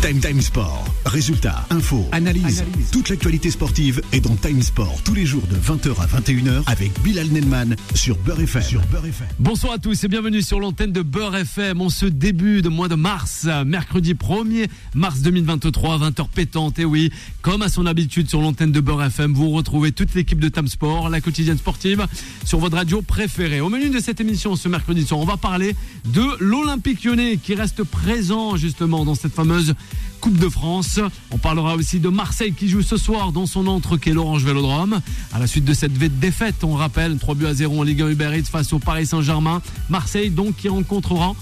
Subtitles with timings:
[0.00, 0.84] Time Time Sport.
[1.06, 2.64] Résultats, infos, analyse.
[2.92, 6.92] Toute l'actualité sportive est dans Time Sport tous les jours de 20h à 21h avec
[7.02, 8.62] Bilal Nelman sur Beurre FM.
[8.62, 9.26] Sur Beurre FM.
[9.40, 11.80] Bonsoir à tous et bienvenue sur l'antenne de Beurre FM.
[11.80, 16.78] On se début de mois de mars, mercredi 1er mars 2023, 20h pétante.
[16.78, 17.10] Et oui,
[17.42, 20.68] comme à son habitude sur l'antenne de Beurre FM, vous retrouvez toute l'équipe de Time
[20.68, 22.06] Sport, la quotidienne sportive,
[22.44, 23.60] sur votre radio préférée.
[23.60, 25.74] Au menu de cette émission ce mercredi soir, on va parler
[26.04, 29.74] de l'Olympique lyonnais qui reste présent justement dans cette fameuse
[30.20, 31.00] Coupe de France.
[31.30, 35.00] On parlera aussi de Marseille qui joue ce soir dans son entre qu'est l'Orange Vélodrome.
[35.32, 38.08] À la suite de cette défaite, on rappelle 3 buts à 0 en Ligue 1
[38.08, 39.62] Uber Eats face au Paris Saint-Germain.
[39.88, 41.34] Marseille donc qui rencontrera,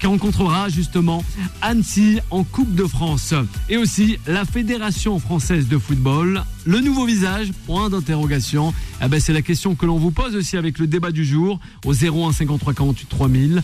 [0.00, 1.24] qui rencontrera justement
[1.62, 3.34] Annecy en Coupe de France.
[3.68, 6.42] Et aussi la Fédération française de football.
[6.66, 8.72] Le nouveau visage, point d'interrogation.
[9.02, 11.60] Eh ben, c'est la question que l'on vous pose aussi avec le débat du jour
[11.84, 13.62] au 01 53 48 3000.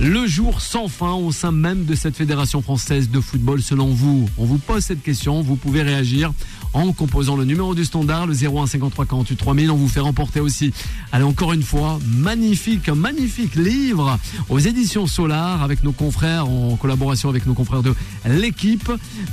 [0.00, 4.28] Le jour sans fin au sein même de cette Fédération française de football selon vous?
[4.36, 6.32] On vous pose cette question, vous pouvez réagir
[6.74, 9.70] en composant le numéro du standard, le 01 53 48 3000.
[9.70, 10.72] On vous fait remporter aussi,
[11.10, 17.28] allez encore une fois, magnifique, magnifique livre aux éditions Solar avec nos confrères en collaboration
[17.28, 17.94] avec nos confrères de
[18.26, 18.90] l'équipe.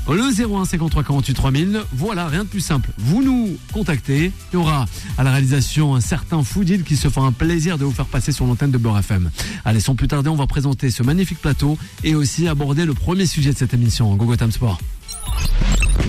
[0.08, 1.82] Le 01 53 48 3000.
[1.94, 2.90] Voilà, rien de plus simple.
[3.18, 4.32] Nous contactez.
[4.52, 4.86] Il y aura
[5.18, 8.32] à la réalisation un certain Foodil qui se fera un plaisir de vous faire passer
[8.32, 9.32] sur l'antenne de Beurre FM.
[9.66, 13.26] Allez, sans plus tarder, on va présenter ce magnifique plateau et aussi aborder le premier
[13.26, 14.80] sujet de cette émission, Gogo Time Sport.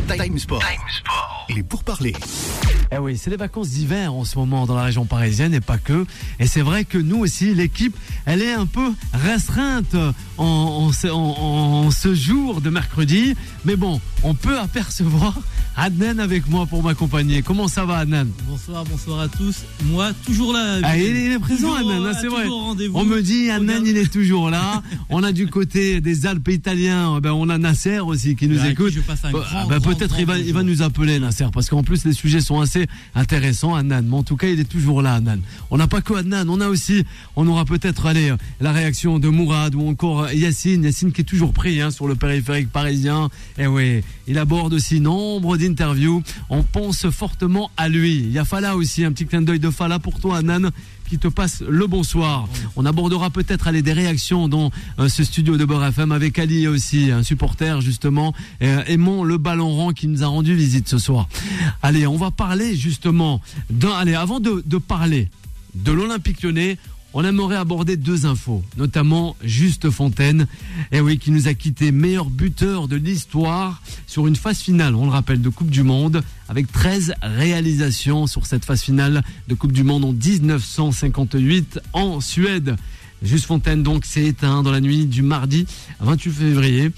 [0.09, 0.63] Time Sport.
[0.63, 1.20] Il est
[1.69, 2.15] pour parler.
[2.93, 5.79] Eh oui, c'est les vacances d'hiver en ce moment dans la région parisienne et pas
[5.79, 6.07] que.
[6.41, 9.95] Et c'est vrai que nous aussi, l'équipe, elle est un peu restreinte
[10.39, 13.35] en, en ce- en- en ce jour de mercredi.
[13.65, 15.39] Mais bon, on peut apercevoir
[15.77, 17.43] Adnan avec moi pour m'accompagner.
[17.43, 18.27] Comment ça va, Adnan?
[18.49, 19.59] Bonsoir, bonsoir à tous.
[19.85, 20.81] Moi, toujours là.
[20.83, 22.45] Ah, il, est- présent, Toujours, Adnan, hein, euh, c'est vrai.
[22.93, 24.83] On me dit, Adnan, il est toujours là.
[25.11, 28.65] on a du côté des Alpes italiens, eh ben, on a Nasser aussi qui nous
[28.67, 28.93] écoute.
[29.33, 32.41] Bah, bah, Peut-être il va, il va nous appeler, Nasser, parce qu'en plus les sujets
[32.41, 34.03] sont assez intéressants, Adnan.
[34.03, 35.41] Mais en tout cas, il est toujours là, Adnan.
[35.71, 37.05] On n'a pas que Adnan, on a aussi,
[37.37, 40.85] on aura peut-être allez, la réaction de Mourad ou encore euh, Yacine.
[40.85, 43.31] Yacine qui est toujours pris hein, sur le périphérique parisien.
[43.59, 46.23] Et oui, il aborde aussi nombre d'interviews.
[46.51, 48.17] On pense fortement à lui.
[48.19, 50.71] Il y a Fala aussi, un petit clin d'œil de Fala pour toi, Adnan
[51.11, 52.49] qui te passe le bonsoir.
[52.77, 56.69] On abordera peut-être aller des réactions dans euh, ce studio de Beurre FM avec Ali
[56.69, 58.33] aussi, un supporter justement,
[58.63, 61.29] euh, Aimons le ballon rond qui nous a rendu visite ce soir.
[61.83, 63.91] Allez, on va parler justement d'un.
[63.91, 65.29] Allez, avant de, de parler
[65.75, 66.79] de l'Olympique lyonnais,
[67.15, 70.47] on aimerait aborder deux infos, notamment Juste Fontaine,
[70.93, 75.05] et oui, qui nous a quitté meilleur buteur de l'histoire sur une phase finale, on
[75.05, 79.73] le rappelle, de Coupe du Monde, avec 13 réalisations sur cette phase finale de Coupe
[79.73, 82.77] du Monde en 1958 en Suède.
[83.23, 85.67] Juste Fontaine donc s'est éteint dans la nuit du mardi
[86.01, 86.91] 28 février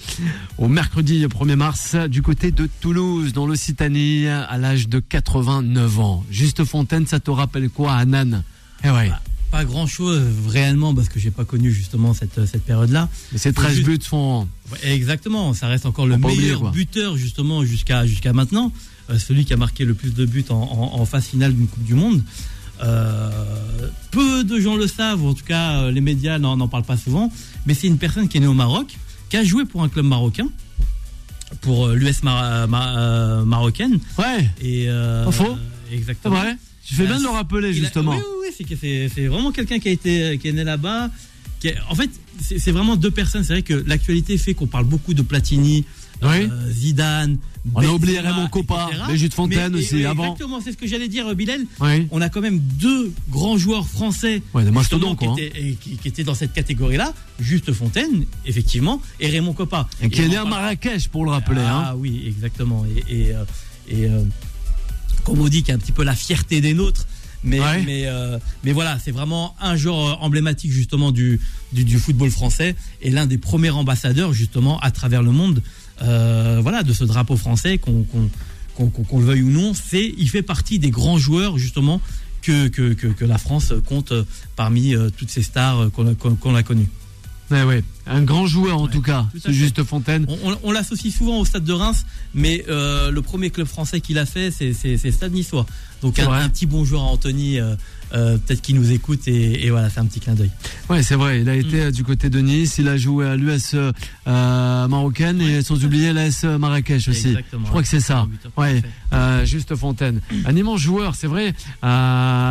[0.57, 6.23] au mercredi 1er mars du côté de Toulouse dans l'Occitanie à l'âge de 89 ans.
[6.31, 8.43] Juste Fontaine, ça te rappelle quoi Anan
[8.85, 9.11] Eh ouais,
[9.53, 10.19] Pas grand chose
[10.49, 13.07] réellement parce que j'ai pas connu justement cette, cette période-là.
[13.31, 17.17] mais ces 13 juste- buts font Ouais, exactement, ça reste encore le oublier, meilleur buteur
[17.17, 18.71] justement jusqu'à jusqu'à maintenant.
[19.11, 21.67] Euh, celui qui a marqué le plus de buts en, en- en phase finale d'une
[21.67, 22.23] Coupe du Monde.
[22.83, 23.29] Euh,
[24.09, 27.31] peu de gens le savent, en tout cas euh, les médias n'en parlent pas souvent,
[27.67, 28.97] mais c'est une personne qui est née au Maroc,
[29.29, 30.47] qui a joué pour un club marocain,
[31.61, 33.99] pour euh, l'US Mar- Mar- euh, marocaine.
[34.17, 35.43] Ouais, Et euh, Pas faux.
[35.45, 36.39] euh, Exactement.
[36.39, 36.57] vrai.
[36.85, 38.11] Tu fais bien de le rappeler a- justement.
[38.15, 38.21] oui,
[38.59, 41.09] oui, oui, c'est vraiment quelqu'un qui a été qui est né là-bas.
[41.89, 42.09] En fait,
[42.41, 43.43] c'est vraiment deux personnes.
[43.45, 45.85] C'est vrai que l'actualité fait qu'on parle beaucoup de Platini,
[46.21, 46.27] Oui.
[46.51, 47.37] euh, Zidane.
[47.73, 49.03] On a oublié Benzema, Raymond Coppa, etc.
[49.07, 50.23] Brigitte Fontaine Mais- aussi, avant.
[50.33, 51.61] Exactement, c'est ce que j'allais dire, Bilal.
[51.79, 52.07] Oui.
[52.11, 54.65] On a quand même deux grands joueurs français Ouais,
[55.15, 55.33] quoi.
[55.35, 57.13] qui, étaient, et qui- qui étaient dans cette catégorie-là.
[57.39, 59.87] Juste Fontaine, effectivement, et Raymond Coppa.
[60.01, 61.61] Et qui est né à Marrakech pour le rappeler.
[61.65, 61.95] ah hein.
[61.97, 62.85] oui, exactement.
[63.07, 63.45] Et, et, euh,
[63.87, 64.23] et, euh,
[65.23, 67.05] comme on dit, qui est un petit peu la fierté des nôtres.
[67.45, 67.83] Mais, Ouais.
[67.85, 71.41] mais, euh, mais voilà, c'est vraiment un joueur euh, emblématique justement du,
[71.73, 75.61] du, du football français et l'un des premiers ambassadeurs justement à travers le monde
[76.01, 78.05] euh, voilà, de ce drapeau français, qu'on
[78.79, 79.73] le veuille ou non.
[79.73, 81.99] C'est, il fait partie des grands joueurs justement
[82.41, 84.13] que, que, que, que la France compte
[84.55, 86.89] parmi toutes ces stars qu'on a, qu'on- qu'on a connues.
[87.51, 87.83] Ouais, ouais.
[88.07, 89.51] Un grand joueur en Ouais, tout cas, tout.
[89.51, 90.25] Juste Fontaine.
[90.27, 94.01] On, on- on l'associe souvent au Stade de Reims, mais euh, le premier club français
[94.01, 95.65] qu'il a fait, c'est Stade Niçois.
[96.01, 97.75] Donc un, petit bonjour à Anthony, euh,
[98.13, 100.51] euh, peut-être qu'il nous écoute, et, et voilà, c'est un petit clin d'œil.
[100.89, 101.41] Ouais, c'est vrai.
[101.41, 102.77] Il a été euh, du côté de Nice.
[102.77, 107.29] Il a joué à l'US euh, marocaine et sans oublier l'AS Marrakech aussi.
[107.29, 107.65] Exactement.
[107.65, 108.27] Je crois que c'est ça.
[108.57, 108.81] Ouais,
[109.13, 110.21] euh, juste Fontaine.
[110.45, 111.53] Un immense joueur, c'est vrai.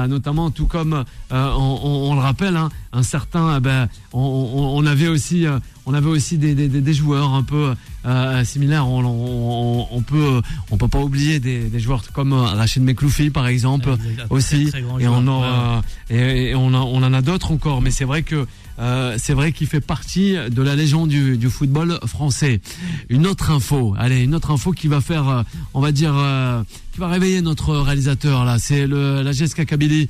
[0.08, 3.60] notamment, tout comme on, on- on le rappelle, hein, un certain.
[3.60, 5.46] ben, on, avait aussi,
[5.86, 7.74] on avait aussi des, des, des joueurs un peu
[8.06, 8.86] euh, similaires.
[8.88, 10.40] On, on, on, peut
[10.70, 13.96] on peut pas oublier des, des joueurs comme Rachid Mekloufi par exemple
[14.30, 14.70] aussi.
[15.00, 17.82] et, on en, et, on, on en a d'autres encore.
[17.82, 18.46] Mais c'est vrai que
[18.82, 22.60] euh, c'est vrai qu'il fait partie de la légende du, football français.
[23.08, 25.42] Une autre info, allez, une autre info qui va faire, euh,
[25.72, 26.62] on va dire, euh,
[26.92, 30.08] qui va réveiller notre réalisateur là, c'est le la GSK Kabylie,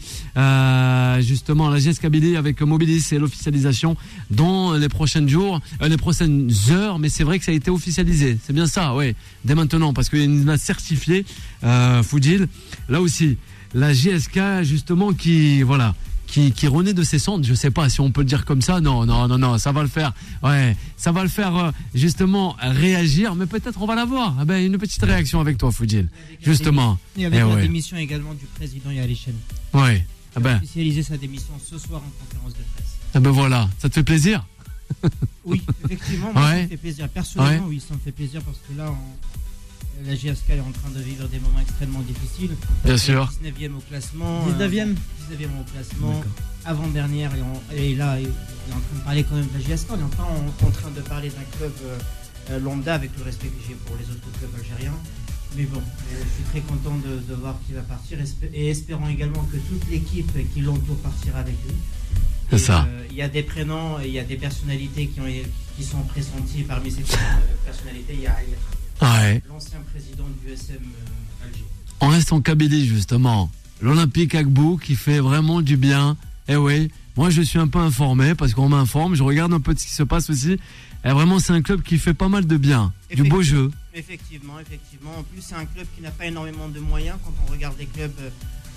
[1.21, 3.97] justement la GSK Kabylie avec Mobilis et l'officialisation
[4.31, 6.99] dans les prochains jours, les prochaines heures.
[6.99, 9.15] Mais c'est vrai que ça a été officialisé, c'est bien ça, oui,
[9.45, 11.25] dès maintenant parce qu'il a certifié
[11.63, 12.49] euh, Foudil.
[12.89, 13.37] Là aussi,
[13.75, 15.95] la GSK justement qui, voilà
[16.33, 17.45] qui, renaît de ses cendres.
[17.45, 18.81] Je sais pas si on peut le dire comme ça.
[18.81, 20.13] Non, non, non, non, ça va le faire.
[20.43, 24.37] Ouais, ça va le faire euh, justement réagir, mais peut-être on va l'avoir.
[24.41, 26.09] Ah ben, une petite réaction avec toi, Foudil.
[26.41, 26.99] Justement.
[27.17, 29.35] Et avec la démission également du président Yalichen.
[29.75, 30.07] Ouais.
[30.35, 30.57] Ah ben.
[30.57, 32.97] officialisé sa démission ce soir en conférence de presse.
[33.15, 34.47] Ah ben voilà, ça te fait plaisir?
[35.45, 37.09] Oui, effectivement, moi, ça me fait plaisir.
[37.11, 39.42] Personnellement, oui, ça me fait plaisir parce que là, on
[40.05, 42.57] la GSK est en train de vivre des moments extrêmement difficiles.
[42.85, 43.31] Bien sûr.
[43.45, 44.47] 19e au classement.
[44.49, 46.23] 19e 19e au classement.
[46.65, 47.33] Avant-dernière.
[47.75, 49.89] Et, là, on est en train de parler quand même de la GSK.
[49.91, 51.73] On est en, en, train de parler d'un club
[52.51, 54.95] euh, lambda avec le respect que j'ai pour les autres clubs algériens.
[55.57, 58.19] Mais bon, euh, je suis très content de, voir qu'il va partir
[58.53, 61.75] et espérant également que toute l'équipe qui l'entoure partira avec lui.
[62.51, 62.87] C'est ça.
[62.89, 65.27] Euh, il y a des prénoms, il y a des personnalités qui, ont,
[65.77, 67.03] qui sont pressenties parmi ces
[67.65, 68.15] personnalités.
[68.15, 68.37] Il y a,
[69.49, 71.65] l'ancien président du SM euh, Alger.
[72.01, 73.51] On reste en Kabylie justement.
[73.81, 76.17] L'Olympique Agbou qui fait vraiment du bien.
[76.49, 79.75] Eh oui, moi je suis un peu informé parce qu'on m'informe, je regarde un peu
[79.77, 80.59] ce qui se passe aussi.
[81.05, 83.71] Et vraiment c'est un club qui fait pas mal de bien, du beau jeu.
[83.95, 85.11] Effectivement, effectivement.
[85.19, 87.87] En plus c'est un club qui n'a pas énormément de moyens quand on regarde les
[87.87, 88.31] clubs euh,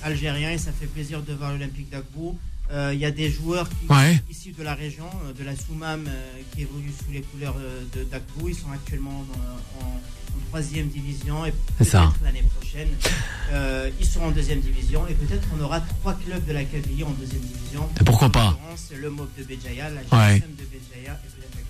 [0.04, 2.38] algériens et ça fait plaisir de voir l'Olympique d'Agbou.
[2.72, 6.04] Euh, il y a des joueurs qui sont issus de la région, de la Soumam,
[6.52, 7.56] qui évoluent sous les couleurs
[7.96, 8.50] de d'Agbou.
[8.50, 9.26] Ils sont actuellement
[9.82, 10.00] en,
[10.50, 12.88] troisième division et peut-être l'année prochaine
[13.52, 17.04] euh, ils seront en deuxième division et peut-être on aura trois clubs de la Kabylie
[17.04, 17.90] en deuxième division.
[18.00, 18.58] Et pourquoi pas
[18.92, 21.65] Le MOB de Béjaïa, la GSM de Béjaïa et peut-être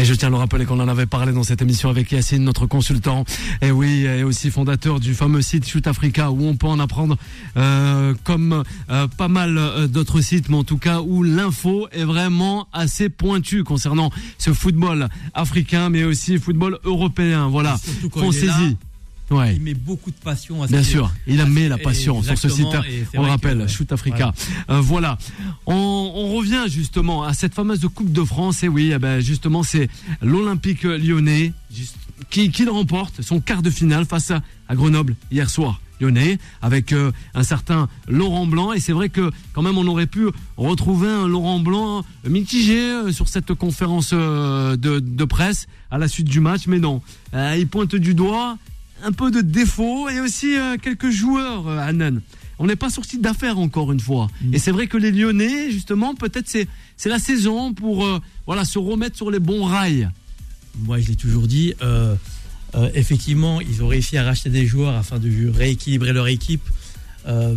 [0.00, 2.42] et je tiens à le rappeler qu'on en avait parlé dans cette émission avec Yacine,
[2.42, 3.26] notre consultant,
[3.60, 7.18] et oui, et aussi fondateur du fameux site Shoot Africa, où on peut en apprendre
[7.58, 12.04] euh, comme euh, pas mal euh, d'autres sites, mais en tout cas où l'info est
[12.04, 17.48] vraiment assez pointue concernant ce football africain, mais aussi football européen.
[17.48, 17.76] Voilà,
[18.14, 18.78] on saisit.
[19.30, 22.48] Il met beaucoup de passion à Bien sûr, il a mis la passion sur ce
[22.48, 22.66] site.
[23.14, 24.32] On le rappelle, Shoot Africa.
[24.70, 25.18] Euh, voilà.
[25.66, 28.62] On, revient justement à cette fameuse Coupe de France.
[28.62, 29.88] Et oui, eh ben justement, c'est
[30.22, 31.52] l'Olympique lyonnais
[32.30, 34.42] qui, qui le remporte son quart de finale face à,
[34.74, 39.62] Grenoble hier soir lyonnais avec euh, un certain Laurent Blanc et c'est vrai que quand
[39.62, 45.24] même on aurait pu retrouver un Laurent Blanc mitigé euh, sur cette conférence de, de,
[45.24, 47.02] presse à la suite du match mais non
[47.34, 48.56] il pointe du doigt
[49.02, 52.20] un peu de défauts et aussi euh, quelques joueurs, euh, Anan.
[52.58, 54.28] On n'est pas sorti d'affaires encore une fois.
[54.42, 54.54] Mm.
[54.54, 58.64] Et c'est vrai que les Lyonnais, justement, peut-être c'est c'est la saison pour euh, voilà
[58.64, 60.10] se remettre sur les bons rails.
[60.78, 61.74] Moi, je l'ai toujours dit.
[62.94, 66.62] effectivement, ils ont réussi à racheter des joueurs afin de rééquilibrer leur équipe,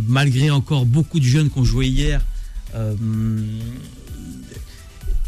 [0.08, 2.20] malgré encore beaucoup de jeunes qu'on jouait hier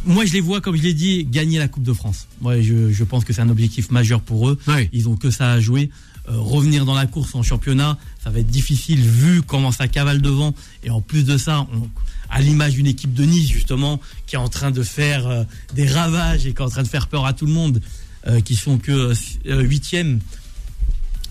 [0.07, 2.29] moi, je les vois, comme je l'ai dit, gagner la Coupe de France.
[2.41, 4.59] Moi, je, pense que c'est un objectif majeur pour eux.
[4.93, 5.91] Ils ont que ça à jouer.
[6.29, 10.21] Euh, revenir dans la course en championnat, ça va être difficile vu comment ça cavale
[10.21, 10.55] devant.
[10.83, 11.69] Et en plus de ça,
[12.31, 15.45] à l'image d'une équipe de Nice, justement, qui est en train de faire euh,
[15.75, 17.81] des ravages et qui est en train de faire peur à tout le monde,
[18.27, 19.13] euh, qui sont que
[19.47, 20.19] huitième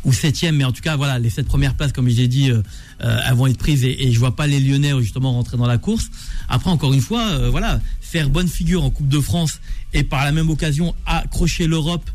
[0.06, 2.52] ou septième, mais en tout cas, voilà, les sept premières places, comme je l'ai dit,
[3.00, 5.80] elles vont être prises et, et je vois pas les Lyonnais justement rentrer dans la
[5.80, 6.06] course.
[6.48, 7.82] Après, encore une fois, voilà,
[8.16, 9.60] faire bonne figure en Coupe de France
[9.92, 12.10] et par la même occasion accrocher l'Europe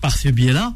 [0.00, 0.74] par ce biais-là,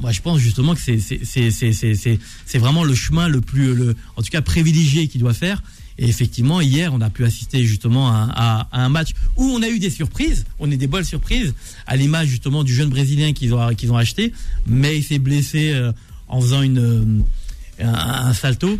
[0.00, 4.40] moi je pense justement que c'est vraiment le chemin le plus, le, en tout cas
[4.40, 5.62] privilégié qu'il doit faire.
[5.98, 9.78] Et effectivement, hier, on a pu assister justement à, un match où on a eu
[9.78, 11.52] des surprises, on a des bonnes surprises,
[11.86, 14.32] à l'image justement du jeune Brésilien qu'ils ont, qu'ils ont acheté,
[14.66, 15.92] mais il s'est blessé euh,
[16.28, 18.78] en faisant une, euh, un, salto.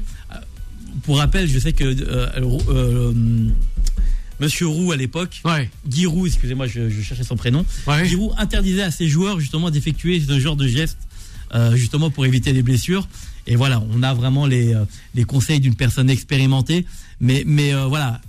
[1.03, 3.13] Pour rappel, je sais que euh,
[4.41, 5.43] Monsieur Roux à l'époque,
[5.87, 7.65] Guy Roux, excusez-moi, je, cherchais son prénom.
[8.05, 10.99] Guy Roux interdisait à ses joueurs justement d'effectuer ce genre de gestes,
[11.55, 13.09] euh, justement pour éviter les blessures.
[13.47, 16.87] Et voilà, on a vraiment les, euh, les conseils d'une personne expérimentée.
[17.21, 18.21] Mais, mais euh, voilà,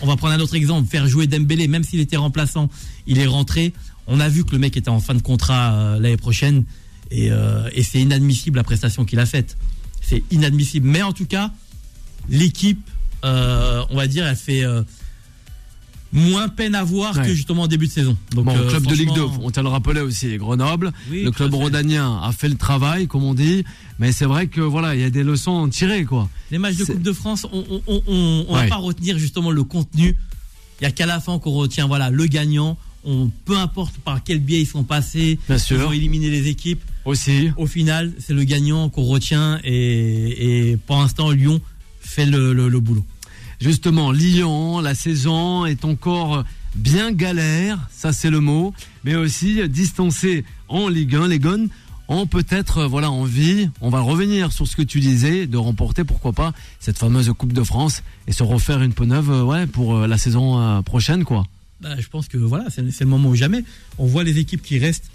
[0.00, 2.68] on va prendre un autre exemple, faire jouer Dembélé, même s'il était remplaçant,
[3.06, 3.72] il est rentré.
[4.06, 6.64] On a vu que le mec était en fin de contrat l'année prochaine.
[7.10, 7.30] Et,
[7.72, 9.56] et c'est inadmissible la prestation qu'il a faite.
[10.02, 10.86] C'est inadmissible.
[10.86, 11.52] Mais en tout cas,
[12.28, 12.86] l'équipe
[13.24, 14.64] on va dire, elle fait.
[14.64, 14.82] Euh,
[16.16, 18.16] moins peine à voir que justement en début de saison.
[18.30, 20.92] Donc, bon, club de Ligue 2, on te le rappelait aussi, Grenoble.
[21.10, 23.64] le club rhodanien a fait le travail, comme on dit.
[23.98, 26.28] Mais c'est vrai que voilà, il y a des leçons tirées, quoi.
[26.52, 29.64] Les matchs de Coupe de France, on, on, on, on va pas retenir justement le
[29.64, 30.16] contenu.
[30.80, 32.76] Il y a qu'à la fin qu'on retient, voilà, le gagnant.
[33.04, 35.78] On, peu importe par quel biais ils sont passés, Bien sûr.
[35.78, 36.82] ils ont éliminé les équipes.
[37.04, 37.50] Aussi.
[37.56, 41.60] Au final, c'est le gagnant qu'on retient et, et, pour l'instant, Lyon
[42.00, 43.04] fait le, le, le boulot.
[43.64, 46.44] Justement, Lyon, la saison est encore
[46.74, 51.28] bien galère, ça c'est le mot, mais aussi distancé en Ligue 1.
[51.28, 51.70] Les Gones
[52.08, 56.34] ont peut-être voilà envie, on va revenir sur ce que tu disais, de remporter pourquoi
[56.34, 60.06] pas cette fameuse Coupe de France et se refaire une peau neuve ouais, pour euh,
[60.06, 61.46] la saison euh, prochaine quoi.
[61.80, 63.64] Bah, je pense que voilà, c'est le moment ou jamais.
[63.96, 65.10] On voit les équipes qui restent.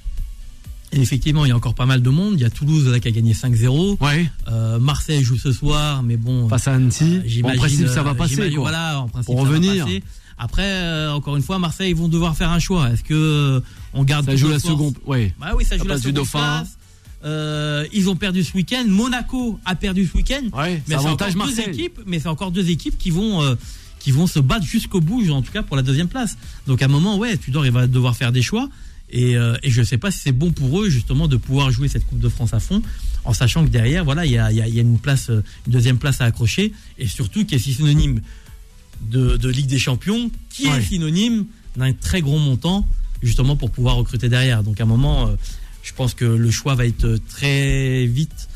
[0.91, 2.33] Et effectivement, il y a encore pas mal de monde.
[2.35, 3.97] Il y a Toulouse là, qui a gagné 5-0.
[4.01, 4.29] Ouais.
[4.47, 6.47] Euh, Marseille joue ce soir, mais bon.
[6.49, 7.21] Face à Annecy.
[7.43, 8.35] Euh, en principe, ça va passer.
[8.35, 8.61] Quoi.
[8.61, 9.85] Voilà, en principe, pour revenir.
[10.37, 12.89] Après, euh, encore une fois, Marseille, ils vont devoir faire un choix.
[12.91, 13.59] Est-ce que euh,
[13.93, 14.95] on garde Ça joue la seconde.
[15.05, 15.33] Ouais.
[15.39, 16.13] Bah oui, ça joue la seconde.
[16.13, 16.63] Dauphin.
[17.25, 18.85] Euh, ils ont perdu ce week-end.
[18.87, 20.43] Monaco a perdu ce week-end.
[20.57, 21.99] Ouais, mais c'est encore deux équipes.
[22.05, 23.55] Mais c'est encore deux équipes qui vont euh,
[23.99, 26.37] qui vont se battre jusqu'au bout, en tout cas pour la deuxième place.
[26.67, 28.69] Donc à un moment, ouais, Tudor, il va devoir faire des choix.
[29.11, 31.71] Et, euh, et je ne sais pas si c'est bon pour eux justement de pouvoir
[31.71, 32.81] jouer cette Coupe de France à fond,
[33.25, 36.21] en sachant que derrière, voilà, il y a, y a, une place, une deuxième place
[36.21, 38.21] à accrocher, et surtout qui est synonyme
[39.01, 42.85] de, de Ligue des Champions, qui est synonyme d'un très gros montant
[43.21, 44.63] justement pour pouvoir recruter derrière.
[44.63, 45.35] Donc à un moment, euh,
[45.83, 48.47] je pense que le choix va être très vite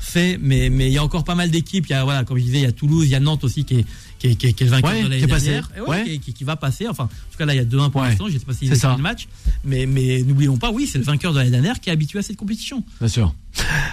[0.00, 1.86] fait, mais mais il y a encore pas mal d'équipes.
[1.88, 3.44] Il y a voilà, comme je disais, il y a Toulouse, il y a Nantes
[3.44, 3.86] aussi qui est
[4.22, 6.44] qui est, qui est, qui est le vainqueur ouais, de l'année dernière, ouais, qui, qui,
[6.44, 6.86] va passer.
[6.86, 8.28] Enfin, en tout cas là, il y a 2-1 pour l'instant.
[8.28, 9.26] Je ne sais pas s'il est le match,
[9.64, 12.22] mais mais n'oublions pas, oui, c'est le vainqueur de l'année dernière qui est habitué à
[12.22, 12.84] cette compétition.
[13.00, 13.34] Bien sûr.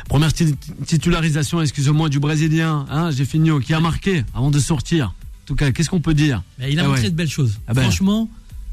[0.08, 5.08] Première titularisation, excusez-moi, du Brésilien, hein, j'ai fini, qui a marqué avant de sortir.
[5.08, 6.44] En tout cas, qu'est-ce qu'on peut dire?
[6.60, 7.60] Mais Il a ah montré de belles choses.
[7.68, 7.82] Ah ben.
[7.82, 8.30] Franchement.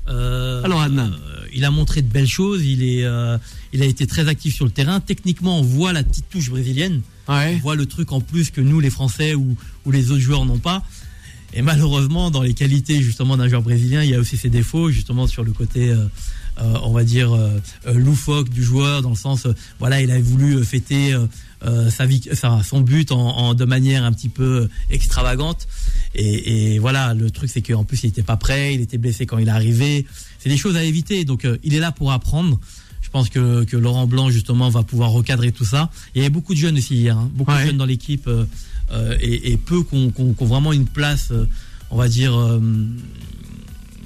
[0.08, 1.10] Euh, Alors Adnan.
[1.10, 2.66] Euh, il a montré de belles choses.
[2.66, 3.38] Il est, euh,
[3.72, 5.00] il a été très actif sur le terrain.
[5.00, 7.00] Techniquement, on voit la petite touche brésilienne.
[7.28, 10.44] On voit le truc en plus que nous, les Français ou, ou les autres joueurs
[10.44, 10.84] n'ont pas.
[11.56, 14.90] Et malheureusement, dans les qualités justement d'un joueur brésilien, il y a aussi ses défauts,
[14.90, 16.04] justement sur le côté, euh,
[16.60, 17.58] euh, on va dire, euh,
[17.94, 19.46] loufoque du joueur, dans le sens,
[19.78, 21.16] voilà, il a voulu fêter
[21.62, 25.66] sa, sa, son but en, en, de manière un petit peu extravagante.
[26.14, 29.24] Et, et voilà, le truc, c'est qu'en plus, il n'était pas prêt, il était blessé
[29.24, 30.06] quand il est arrivé.
[30.38, 31.24] C'est des choses à éviter.
[31.24, 32.60] Donc, il est là pour apprendre.
[33.00, 35.90] Je pense que, que, Laurent Blanc, justement, va pouvoir recadrer tout ça.
[36.14, 37.62] Il y avait beaucoup de jeunes aussi hier, hein, beaucoup ouais.
[37.62, 38.28] de jeunes dans l'équipe.
[38.92, 41.46] Euh, et, et, peu qui ont, qu vraiment une place, euh,
[41.90, 42.60] on va dire, euh,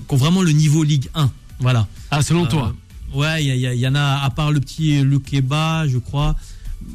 [0.09, 1.31] qui ont vraiment le niveau Ligue 1.
[1.59, 1.87] Voilà.
[2.11, 2.75] Ah, selon toi
[3.13, 6.37] Ouais, il y, y, y, en a, à part le petit Lukeba, je crois.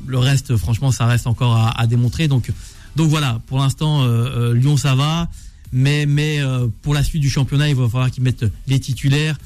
[0.08, 2.28] Le reste, franchement, ça reste encore à, à démontrer.
[2.28, 2.52] Donc,
[2.96, 4.08] donc voilà, pour l'instant,
[4.54, 5.30] Lyon, ça va.
[5.74, 6.40] Mais, mais
[6.82, 9.38] pour la suite du championnat, il va falloir qu'ils mettent les titulaires.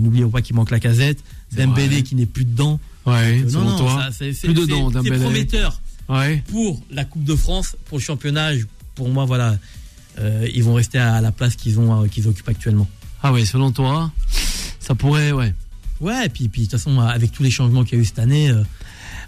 [0.00, 1.22] N'oublions pas qu'il manque la casette.
[1.56, 2.80] Dembélé qui n'est plus dedans.
[3.06, 4.08] Ouais, selon non, toi.
[4.10, 6.42] Ça, plus dedans, C'est prometteur ouais.
[6.50, 8.50] pour la Coupe de France, pour le championnat.
[8.94, 9.56] Pour moi, voilà,
[10.18, 12.88] euh, ils vont rester à la place qu'ils ont, euh, qu'ils occupent actuellement.
[13.22, 14.10] Ah oui, selon toi,
[14.80, 15.54] ça pourrait, ouais.
[16.00, 18.04] Ouais, et puis, puis de toute façon, avec tous les changements qu'il y a eu
[18.04, 18.50] cette année.
[18.50, 18.62] Euh,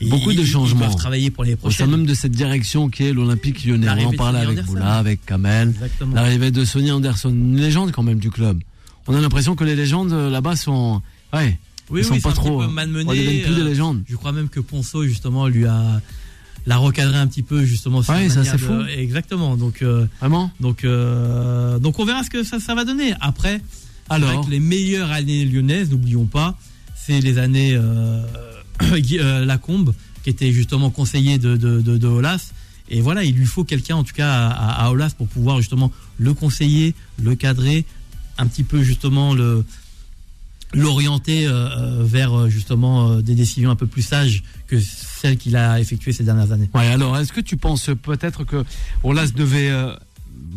[0.08, 0.87] Beaucoup ils, de changements.
[0.87, 1.87] Ils peuvent travailler pour les Au prochaines.
[1.87, 3.88] sein même de cette direction qui est l'Olympique lyonnais.
[3.90, 5.75] On en parlait avec vous là, avec Kamel.
[6.14, 8.60] L'arrivée de Sonny Anderson, une légende quand même du club.
[9.06, 11.02] On a l'impression que les légendes là-bas sont.
[11.32, 11.58] Ouais.
[11.90, 12.66] Oui, ils sont oui, pas trop.
[12.68, 13.04] malmenés.
[13.06, 14.02] On plus des légendes.
[14.08, 16.00] Je crois même que Ponceau, justement, lui a
[16.67, 18.83] l'a recadré un petit peu justement ouais, ça c'est fou.
[18.97, 23.14] exactement donc euh, vraiment donc euh, donc on verra ce que ça, ça va donner.
[23.21, 23.61] Après
[24.09, 26.59] alors les meilleures années lyonnaises n'oublions pas
[26.97, 28.23] c'est les années euh,
[28.83, 32.52] euh, Lacombe qui était justement conseiller de, de, de, de Olas.
[32.90, 35.90] Et voilà il lui faut quelqu'un en tout cas à, à, Olas pour pouvoir justement
[36.19, 37.85] le conseiller le cadrer
[38.37, 39.64] un petit peu justement le
[40.73, 45.81] l'orienter euh, vers justement euh, des décisions un peu plus sages que celles qu'il a
[45.81, 46.71] effectuées ces dernières années.
[46.75, 48.65] Ouais, alors est-ce que tu penses peut-être que
[49.03, 49.95] Olas devait euh,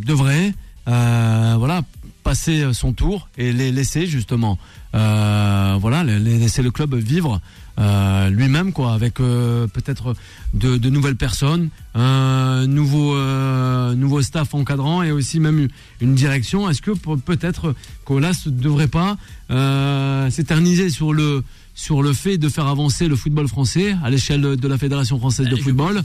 [0.05, 0.53] devrait
[0.85, 1.83] voilà
[2.23, 4.57] passer son tour et les laisser justement
[4.93, 7.41] voilà les, laisser le club vivre
[7.79, 10.15] euh, lui-même quoi avec euh, peut-être
[10.53, 15.67] de, nouvelles personnes un nouveau euh, nouveau staff encadrant et aussi même
[15.99, 16.69] une, direction.
[16.69, 17.73] Est-ce que peut-être
[18.05, 19.17] qu'Olas ne devrait pas
[20.29, 21.43] s'éterniser sur le
[21.75, 25.47] sur le fait de faire avancer le football français à l'échelle de la Fédération française
[25.47, 26.03] de football.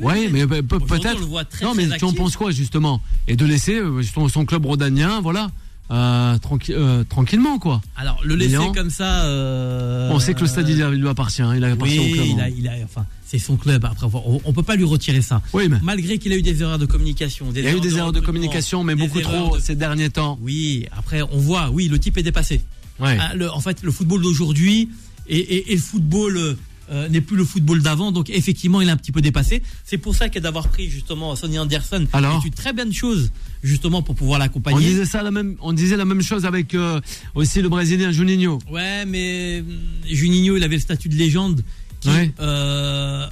[0.00, 1.28] Oui, mais peut-être.
[1.62, 3.00] Non, mais tu en penses quoi justement?
[3.28, 3.80] Et de laisser
[4.12, 5.50] son, son club rhodanien, voilà,
[5.90, 6.36] euh,
[6.70, 7.80] euh, tranquillement, quoi.
[7.96, 9.24] Alors, le laisser comme ça.
[9.24, 11.42] Euh, on sait que le stade, il, lui appartient.
[11.42, 11.54] Hein.
[11.56, 12.26] Il appartient au club.
[12.40, 12.48] Hein.
[12.56, 13.84] Il a, enfin, c'est son club.
[13.84, 15.42] Après, on, ne peut pas lui retirer ça.
[15.52, 15.78] Oui, mais...
[15.82, 17.46] Malgré qu'il a eu des erreurs de communication.
[17.54, 20.38] il a eu des erreurs de communication, mais beaucoup trop ces derniers temps.
[20.42, 22.60] Oui, après, on voit, oui, le type est dépassé.
[22.98, 23.18] Ouais.
[23.20, 24.88] Ah, en fait, le football d'aujourd'hui
[25.28, 26.56] et, le football
[26.90, 28.12] euh, n'est plus le football d'avant.
[28.12, 29.62] Donc effectivement, il est un petit peu dépassé.
[29.84, 33.32] C'est pour ça qu'elle d'avoir pris justement Sonny Anderson Alors c'est une très bonne chose
[33.62, 34.76] justement pour pouvoir l'accompagner.
[34.76, 37.00] On disait ça la même, on disait la même chose avec euh,
[37.34, 38.60] aussi le Brésilien Juninho.
[38.70, 41.62] Ouais, mais hum, Juninho, il avait le statut de légende.
[42.00, 42.10] Qui,
[42.40, 43.26] euh,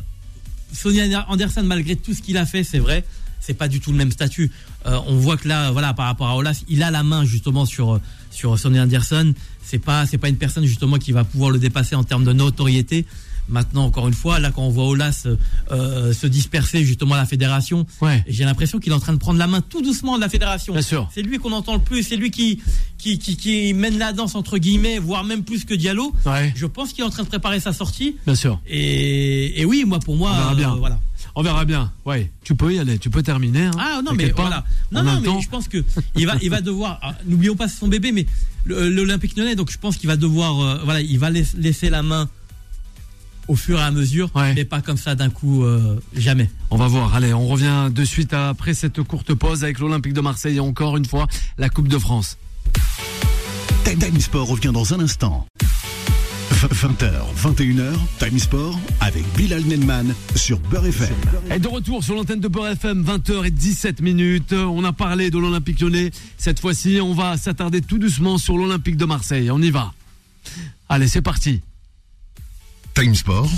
[0.72, 3.04] Sonny Anderson, malgré tout ce qu'il a fait, c'est vrai,
[3.38, 4.50] c'est pas du tout le même statut.
[4.84, 8.00] on voit que là, voilà, par rapport à Olaf, il a la main justement sur
[8.34, 9.32] sur Sonny Anderson.
[9.62, 12.32] C'est pas c'est pas une personne justement qui va pouvoir le dépasser en termes de
[12.32, 13.06] notoriété.
[13.48, 15.26] Maintenant, encore une fois, là, quand on voit Olas
[15.70, 17.86] euh, se disperser justement à la fédération,
[18.26, 20.72] j'ai l'impression qu'il est en train de prendre la main tout doucement de la fédération.
[20.72, 21.10] Bien sûr.
[21.14, 22.62] C'est lui qu'on entend le plus, c'est lui qui
[22.96, 26.14] qui, qui, mène la danse entre guillemets, voire même plus que Diallo.
[26.54, 28.16] Je pense qu'il est en train de préparer sa sortie.
[28.24, 28.60] Bien sûr.
[28.66, 30.72] Et, et oui, moi, pour moi, bien.
[30.72, 30.98] Euh, voilà.
[31.36, 31.92] On verra bien.
[32.04, 33.64] Ouais, tu peux y aller, tu peux terminer.
[33.64, 33.72] Hein.
[33.78, 34.64] Ah non, mais voilà.
[34.92, 37.00] Non, non, mais je pense que il va, il va devoir.
[37.02, 38.26] Ah, n'oublions pas son bébé, mais
[38.66, 42.28] l'Olympique Lyonnais, donc je pense qu'il va devoir, euh, voilà, il va laisser la main
[43.48, 46.50] au fur et à mesure, mais pas comme ça d'un coup, euh, jamais.
[46.70, 47.14] On va voir.
[47.14, 50.96] Allez, on revient de suite après cette courte pause avec l'Olympique de Marseille et encore
[50.96, 51.26] une fois
[51.58, 52.38] la Coupe de France.
[53.84, 55.46] Time Sport revient dans un instant.
[56.72, 61.14] 20h, 21h, Time Sport avec Bilal Nenman sur Beurre FM.
[61.50, 64.52] Et de retour sur l'antenne de Beurre FM, 20h et 17 minutes.
[64.52, 66.10] On a parlé de l'Olympique lyonnais.
[66.38, 69.50] Cette fois-ci, on va s'attarder tout doucement sur l'Olympique de Marseille.
[69.50, 69.92] On y va.
[70.88, 71.60] Allez, c'est parti.
[72.94, 73.50] Time Sport.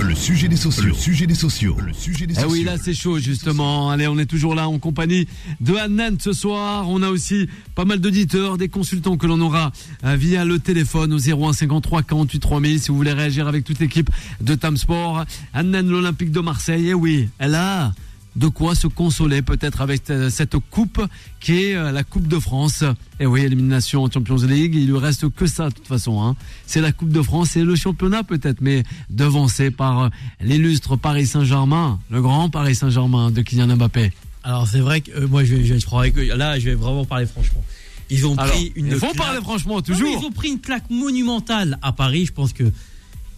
[0.00, 0.84] Le sujet des sociaux.
[0.86, 1.76] Le sujet des sociaux.
[1.84, 2.48] Le sujet des sociaux.
[2.50, 3.90] Eh oui, là c'est chaud justement.
[3.90, 5.26] Allez, on est toujours là en compagnie
[5.60, 6.88] de Annan ce soir.
[6.88, 9.72] On a aussi pas mal d'auditeurs, des consultants que l'on aura
[10.04, 14.10] euh, via le téléphone au 0153 48 3000 si vous voulez réagir avec toute l'équipe
[14.40, 15.24] de Time Sport.
[15.52, 16.88] Annan l'Olympique de Marseille.
[16.90, 17.92] Eh oui, elle a
[18.38, 21.04] de quoi se consoler peut-être avec euh, cette coupe
[21.40, 22.84] qui est euh, la Coupe de France.
[23.18, 26.22] Et oui, élimination en Champions League, il lui reste que ça de toute façon.
[26.22, 26.36] Hein.
[26.64, 30.08] C'est la Coupe de France et le championnat peut-être, mais devancé par euh,
[30.40, 34.12] l'illustre Paris Saint-Germain, le grand Paris Saint-Germain de Kylian Mbappé.
[34.44, 37.62] Alors c'est vrai que moi je vais, je, là je vais vraiment parler franchement.
[38.08, 38.86] Ils ont pris une.
[38.86, 40.08] Il faut parler franchement toujours.
[40.08, 42.26] ils ont pris une claque monumentale à Paris.
[42.26, 42.64] Je pense que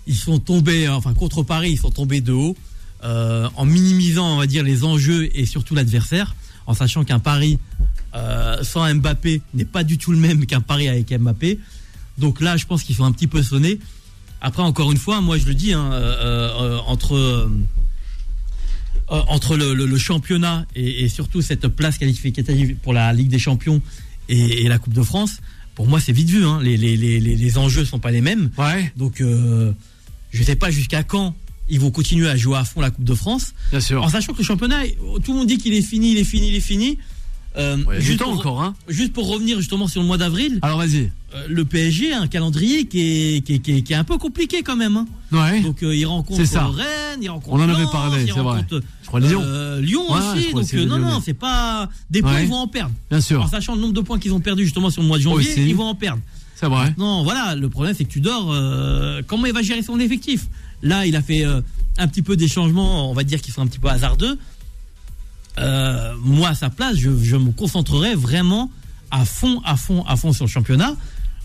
[0.07, 2.55] ils sont tombés, enfin contre Paris, ils sont tombés de haut.
[3.03, 6.35] Euh, en minimisant, on va dire, les enjeux et surtout l'adversaire,
[6.67, 7.59] en sachant qu'un pari
[8.15, 11.59] euh, sans Mbappé n'est pas du tout le même qu'un pari avec Mbappé.
[12.19, 13.79] Donc là, je pense qu'ils sont un petit peu sonnés.
[14.43, 17.51] Après, encore une fois, moi je le dis, hein, euh, entre
[19.09, 23.83] entre le, championnat et, surtout cette place qualificative pour la Ligue des Champions
[24.29, 25.39] et, la Coupe de France,
[25.75, 26.45] pour moi c'est vite vu.
[26.45, 26.61] Hein.
[26.63, 28.51] Les, les, les, les, enjeux sont pas les mêmes.
[28.97, 29.75] Donc je
[30.39, 31.35] ne sais pas jusqu'à quand
[31.71, 33.55] ils vont continuer à jouer à fond la Coupe de France.
[33.71, 34.03] Bien sûr.
[34.03, 34.83] En sachant que le championnat,
[35.25, 36.99] tout le monde dit qu'il est fini, il est fini, il est fini.
[37.57, 38.75] Euh, juste pour, encore, hein.
[38.89, 40.61] Juste pour revenir justement sur le mois d'avril.
[40.63, 41.11] Alors vas-y.
[41.35, 44.63] Euh, le PSG a un calendrier qui est, qui, est, qui, est, un peu compliqué
[44.63, 44.97] quand même.
[44.97, 45.07] Hein.
[45.33, 45.61] Ouais.
[45.61, 47.57] Donc euh, il rencontre Rennes, il rencontre.
[47.57, 48.65] On en avait parlé, c'est vrai.
[48.71, 49.41] Je crois Lyon.
[49.45, 50.53] Euh, Lyon aussi.
[50.53, 52.95] Donc non, non, c'est pas des points, ils vont en perdre.
[53.11, 53.43] Bien sûr.
[53.43, 55.53] En sachant le nombre de points qu'ils ont perdu justement sur le mois de janvier,
[55.57, 56.21] ils vont en perdre.
[56.55, 56.95] C'est vrai.
[56.99, 58.55] Non, voilà, le problème c'est que tu dors.
[59.27, 60.47] comment il va gérer son effectif?
[60.83, 61.45] Là, il a fait
[61.99, 64.39] un petit peu des changements, on va dire, qui sont un petit peu hasardeux.
[65.59, 68.71] Euh, moi, à sa place, je, me concentrerai vraiment
[69.11, 70.95] à fond, à fond, à fond sur le championnat.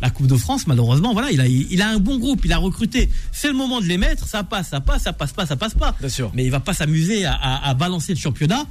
[0.02, 2.58] La Coupe de France, malheureusement, voilà, il a, il a un bon groupe, il a
[2.58, 3.10] recruté.
[3.32, 5.74] C'est le moment de les mettre, ça passe, ça passe, ça passe pas, ça passe
[5.74, 5.96] pas.
[6.00, 6.32] Bien sûr.
[6.34, 8.66] Mais il va pas s'amuser à, balancer le championnat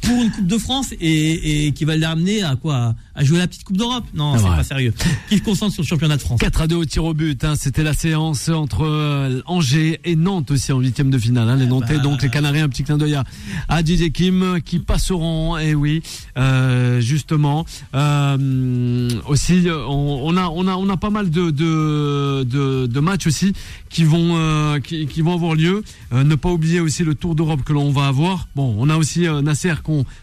[0.00, 2.94] pour une Coupe de France et, qui va l'amener à quoi?
[3.14, 4.04] À jouer la petite Coupe d'Europe?
[4.14, 4.94] Non, c'est pas sérieux.
[5.28, 6.40] Qui se concentre sur le championnat de France?
[6.40, 7.44] 4 à 2 au tir au but.
[7.44, 7.54] Hein.
[7.56, 11.48] C'était la séance entre euh, Angers et Nantes aussi en huitième de finale.
[11.48, 11.56] Hein.
[11.56, 12.02] Les ah Nantais, bah.
[12.02, 13.16] donc les Canariens, un petit clin d'œil
[13.68, 15.58] à, Didier Kim qui passeront.
[15.58, 16.02] Et eh oui,
[16.36, 17.66] euh, justement.
[17.94, 23.52] Euh, aussi, on, a, on, a, on a pas mal de, de, de, matchs aussi
[23.88, 25.82] qui vont, qui, qui, vont avoir lieu.
[26.12, 28.48] ne pas oublier aussi le Tour d'Europe que l'on va avoir.
[28.54, 29.74] Bon, on a aussi Nasser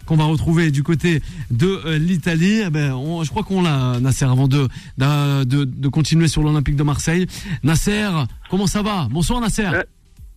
[0.06, 2.62] qu'on va retrouver du côté de euh, l'Italie.
[2.66, 2.90] Eh ben,
[3.24, 7.28] je crois qu'on l'a, Nasser, avant de, de, de continuer sur l'Olympique de Marseille.
[7.64, 8.10] Nasser,
[8.50, 9.08] comment ça va?
[9.10, 9.70] Bonsoir Nasser.
[9.74, 9.84] Euh,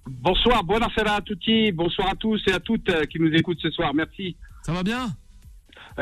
[0.06, 3.70] bonsoir, buonasera à tutti, bonsoir à tous et à toutes euh, qui nous écoutent ce
[3.70, 3.92] soir.
[3.94, 4.36] Merci.
[4.62, 5.08] Ça va bien?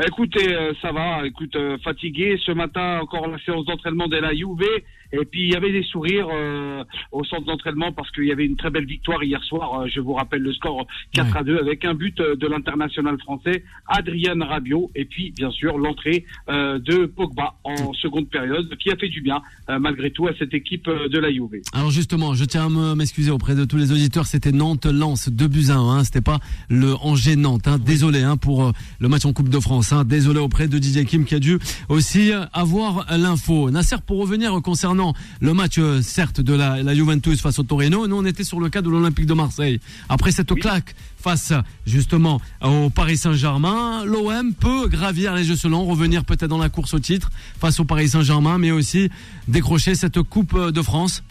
[0.05, 0.47] Écoutez,
[0.81, 1.25] ça va.
[1.25, 2.37] Écoute, fatigué.
[2.45, 4.63] Ce matin, encore la séance d'entraînement de la Juve
[5.11, 8.45] Et puis il y avait des sourires euh, au centre d'entraînement parce qu'il y avait
[8.45, 9.81] une très belle victoire hier soir.
[9.81, 13.63] Euh, je vous rappelle le score 4 à 2 avec un but de l'international français
[13.87, 19.09] Adrien Rabiot et puis bien sûr l'entrée de Pogba en seconde période qui a fait
[19.09, 21.61] du bien malgré tout à cette équipe de la Juve.
[21.73, 24.25] Alors justement, je tiens à m'excuser auprès de tous les auditeurs.
[24.25, 25.77] C'était Nantes-Lens 2 buts 1.
[25.77, 27.67] Hein, C'était pas le Angers-Nantes.
[27.67, 27.77] Hein.
[27.79, 29.91] Désolé hein, pour le match en Coupe de France.
[29.91, 30.03] Hein.
[30.05, 33.69] Désolé auprès de Didier Kim qui a dû aussi avoir l'info.
[33.71, 34.98] Nasser, pour revenir concernant
[35.39, 38.59] le match, euh, certes, de la, la, Juventus face au Torino, nous on était sur
[38.59, 39.79] le cas de l'Olympique de Marseille.
[40.09, 41.53] Après cette claque face
[41.85, 46.93] justement au Paris Saint-Germain, l'OM peut gravir les jeux selon, revenir peut-être dans la course
[46.93, 49.09] au titre face au Paris Saint-Germain, mais aussi
[49.47, 51.23] décrocher cette Coupe de France.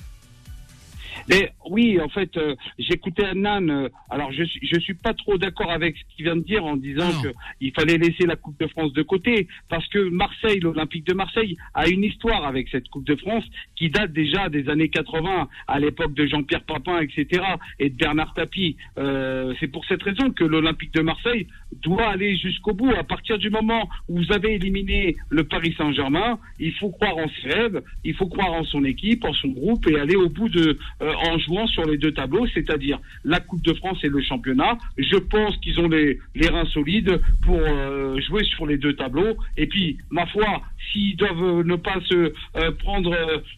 [1.70, 3.68] Oui, en fait, euh, j'écoutais Annan.
[3.68, 6.76] Euh, alors, je je suis pas trop d'accord avec ce qu'il vient de dire en
[6.76, 7.10] disant
[7.58, 11.56] qu'il fallait laisser la Coupe de France de côté, parce que Marseille, l'Olympique de Marseille,
[11.74, 13.44] a une histoire avec cette Coupe de France
[13.76, 17.42] qui date déjà des années 80, à l'époque de Jean-Pierre Papin, etc.,
[17.78, 18.76] et de Bernard Tapie.
[18.98, 21.46] Euh, c'est pour cette raison que l'Olympique de Marseille
[21.82, 22.90] doit aller jusqu'au bout.
[22.90, 27.28] À partir du moment où vous avez éliminé le Paris Saint-Germain, il faut croire en
[27.28, 30.48] ses rêves, il faut croire en son équipe, en son groupe et aller au bout
[30.48, 34.78] de en jouant sur les deux tableaux, c'est-à-dire la Coupe de France et le championnat.
[34.96, 39.36] Je pense qu'ils ont les, les, reins solides pour euh, jouer sur les deux tableaux.
[39.56, 43.14] Et puis, ma foi, s'ils doivent ne pas se euh, prendre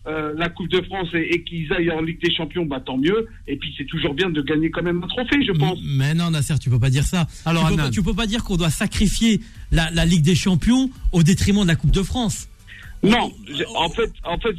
[0.07, 3.29] euh, la Coupe de France et, qu'ils aillent en Ligue des Champions, bah tant mieux.
[3.47, 5.79] Et puis, c'est toujours bien de gagner quand même un trophée, je pense.
[5.85, 7.27] Mais non, Nasser, tu peux pas dire ça.
[7.45, 9.41] Alors, tu, peux pas, tu peux pas dire qu'on doit sacrifier
[9.73, 12.49] la, la Ligue des Champions au détriment de la Coupe de France.
[13.03, 13.33] Non,
[13.77, 14.55] en fait, en fait,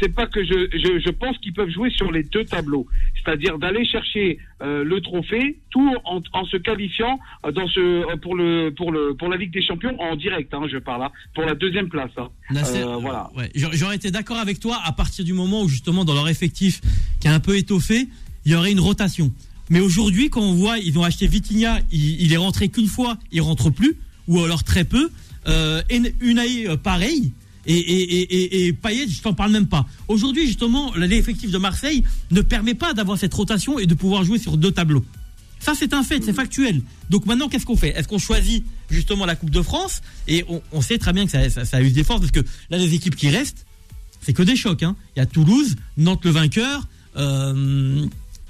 [0.00, 2.86] c'est pas que je, je, je pense qu'ils peuvent jouer sur les deux tableaux,
[3.24, 7.18] c'est-à-dire d'aller chercher euh, le trophée, tout en, en, se qualifiant
[7.54, 10.66] dans ce euh, pour le pour le pour la Ligue des Champions en direct, hein,
[10.70, 12.10] je parle là, pour la deuxième place.
[12.18, 12.28] Hein.
[12.54, 13.30] Euh, voilà.
[13.34, 16.82] Ouais, J'aurais été d'accord avec toi à partir du moment où justement dans leur effectif
[17.20, 18.08] qui est un peu étoffé,
[18.44, 19.32] il y aurait une rotation.
[19.70, 23.16] Mais aujourd'hui, quand on voit, ils ont acheté Vitinha, il, il est rentré qu'une fois,
[23.32, 23.96] il rentre plus,
[24.28, 25.10] ou alors très peu.
[25.48, 25.80] Euh,
[26.20, 27.32] Unai, pareil
[27.66, 29.86] et, et, et, et Payet, je t'en parle même pas.
[30.08, 34.38] Aujourd'hui, justement, l'effectif de Marseille ne permet pas d'avoir cette rotation et de pouvoir jouer
[34.38, 35.04] sur deux tableaux.
[35.58, 36.82] Ça, c'est un fait, c'est factuel.
[37.10, 37.88] Donc maintenant, qu'est-ce qu'on fait?
[37.88, 40.02] Est-ce qu'on choisit justement la Coupe de France?
[40.28, 42.94] Et on, sait très bien que ça, a eu des forces parce que là, les
[42.94, 43.66] équipes qui restent,
[44.20, 44.82] c'est que des chocs.
[44.82, 44.94] Hein.
[45.16, 48.06] Il y a Toulouse, Nantes le vainqueur, euh,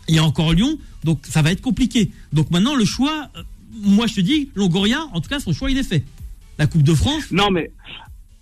[0.09, 2.11] il y a encore Lyon, donc ça va être compliqué.
[2.33, 3.43] Donc maintenant, le choix, euh,
[3.83, 6.05] moi je te dis, Longoria, en tout cas, son choix, il est fait.
[6.59, 7.31] La Coupe de France.
[7.31, 7.71] Non, mais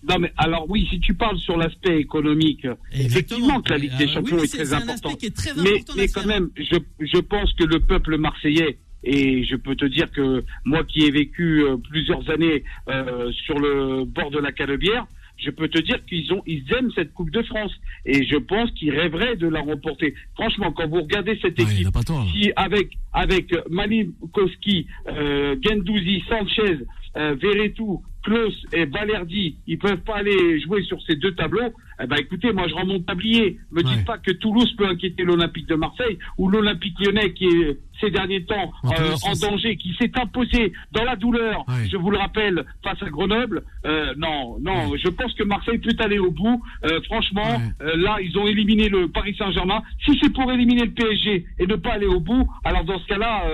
[0.08, 4.04] non, mais alors oui, si tu parles sur l'aspect économique, effectivement que la Ligue des
[4.04, 5.22] euh, Champions est, très importante.
[5.56, 9.84] mais, mais quand même, je, je pense que le peuple marseillais et je peux te
[9.84, 14.52] dire que moi qui ai vécu euh, plusieurs années euh, sur le bord de la
[14.52, 17.72] Canebière, je peux te dire qu'ils ont, ils aiment cette Coupe de France
[18.06, 20.14] et je pense qu'ils rêveraient de la remporter.
[20.34, 21.88] Franchement, quand vous regardez cette équipe,
[22.32, 26.78] si avec avec Malikowski, euh, Gendouzi, Sanchez,
[27.16, 32.06] euh, Verretou, Klaus et Valerdi, ils peuvent pas aller jouer sur ces deux tableaux, eh
[32.06, 33.58] ben écoutez, moi je rends mon tablier.
[33.70, 37.78] Me dites pas que Toulouse peut inquiéter l'Olympique de Marseille ou l'Olympique lyonnais qui est
[38.00, 42.18] ces derniers temps euh, en danger, qui s'est imposé dans la douleur, je vous le
[42.18, 43.62] rappelle, face à Grenoble.
[43.86, 46.62] Euh, non, non, je pense que Marseille peut aller au bout.
[46.84, 49.82] Euh, franchement, là, ils ont éliminé le Paris Saint-Germain.
[50.04, 53.06] Si c'est pour éliminer le PSG et ne pas aller au bout, alors dans ce
[53.06, 53.44] cas-là,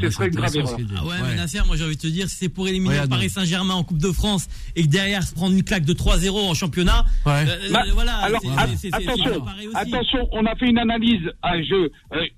[0.00, 0.76] ce serait une grave erreur.
[0.96, 3.08] Ah ouais, mais Nasser, moi j'ai envie de te dire, si c'est pour éliminer le
[3.08, 6.50] Paris Saint-Germain en Coupe de France et que derrière se prendre une claque de 3-0
[6.50, 7.04] en championnat,
[7.94, 8.14] voilà.
[8.16, 8.40] Alors,
[8.92, 11.90] attention, attention, on a fait une analyse à jeu.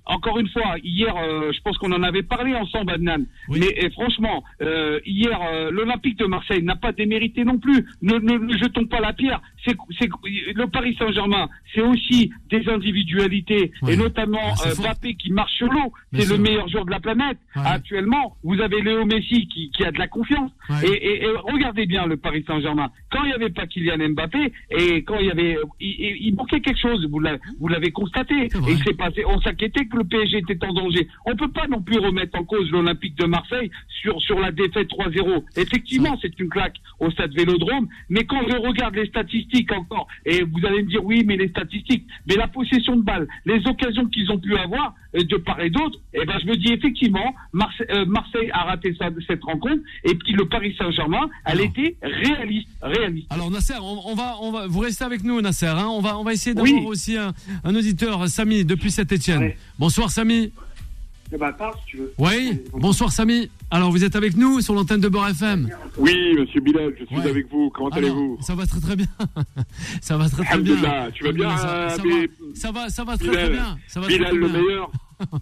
[0.05, 3.25] encore une fois, hier, euh, je pense qu'on en avait parlé ensemble, Adnan.
[3.49, 7.85] Mais franchement, euh, hier, euh, l'Olympique de Marseille n'a pas démérité non plus.
[8.01, 9.41] Ne, ne, jetons pas la pierre.
[9.65, 9.75] C'est
[10.53, 15.91] le Paris Saint-Germain, c'est aussi des individualités et notamment Mbappé qui marche sur l'eau.
[16.13, 18.37] C'est le meilleur joueur de la planète actuellement.
[18.43, 20.51] Vous avez Léo Messi qui, qui a de la confiance.
[20.83, 22.91] Et, et, regardez bien le Paris Saint-Germain.
[23.11, 26.61] Quand il n'y avait pas Kylian Mbappé et quand il y avait, il, il manquait
[26.61, 27.07] quelque chose.
[27.09, 28.45] Vous l'avez constaté.
[28.45, 29.23] Et c'est passé.
[29.27, 31.07] On s'inquiétait que le PSG était en danger.
[31.25, 34.89] On peut pas non plus remettre en cause l'Olympique de Marseille sur sur la défaite
[34.89, 35.43] 3-0.
[35.55, 40.43] Effectivement, c'est une claque au stade Vélodrome, mais quand je regarde les statistiques encore, et
[40.43, 44.05] vous allez me dire oui, mais les statistiques, mais la possession de balles, les occasions
[44.07, 47.33] qu'ils ont pu avoir euh, de part et d'autre, eh ben je me dis effectivement,
[47.53, 48.95] Marseille, euh, Marseille a raté
[49.27, 53.27] cette rencontre, et puis le Paris Saint-Germain, elle était réaliste, réaliste.
[53.31, 55.67] Alors Nasser, on, va, on va, vous restez avec nous, Nasser.
[55.67, 57.33] Hein on va, on va essayer d'avoir aussi un,
[57.75, 59.53] auditeur, Samy, depuis Saint-Étienne.
[59.77, 60.51] Bonsoir, Samy.
[61.33, 62.13] Eh ben, si tu veux.
[62.19, 63.49] Oui, bonsoir Samy.
[63.71, 67.17] Alors, vous êtes avec nous sur l'antenne de Beurre FM Oui, monsieur Bilal, je suis
[67.17, 67.71] avec vous.
[67.71, 69.07] Comment allez-vous Ça va très très bien.
[70.01, 70.75] ça va très très bien.
[71.13, 72.09] Tu vas bien ça, ça, va,
[72.53, 73.77] ça, va, ça va très très bien.
[73.87, 74.91] Ça va Bilal, le meilleur.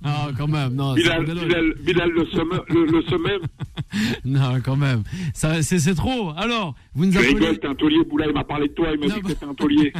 [0.04, 0.74] Non, quand même.
[0.74, 2.58] Non, Bilal, Bilal, Bilal, le sommet.
[2.70, 3.38] Le, sommet.
[4.26, 5.04] non, quand même.
[5.34, 6.32] C'est trop.
[6.38, 7.34] Alors, vous nous appelez.
[7.34, 8.04] rigoles, t'es un taulier.
[8.04, 8.88] Boula, il m'a parlé de toi.
[8.94, 9.94] Il m'a dit que t'étais un taulier.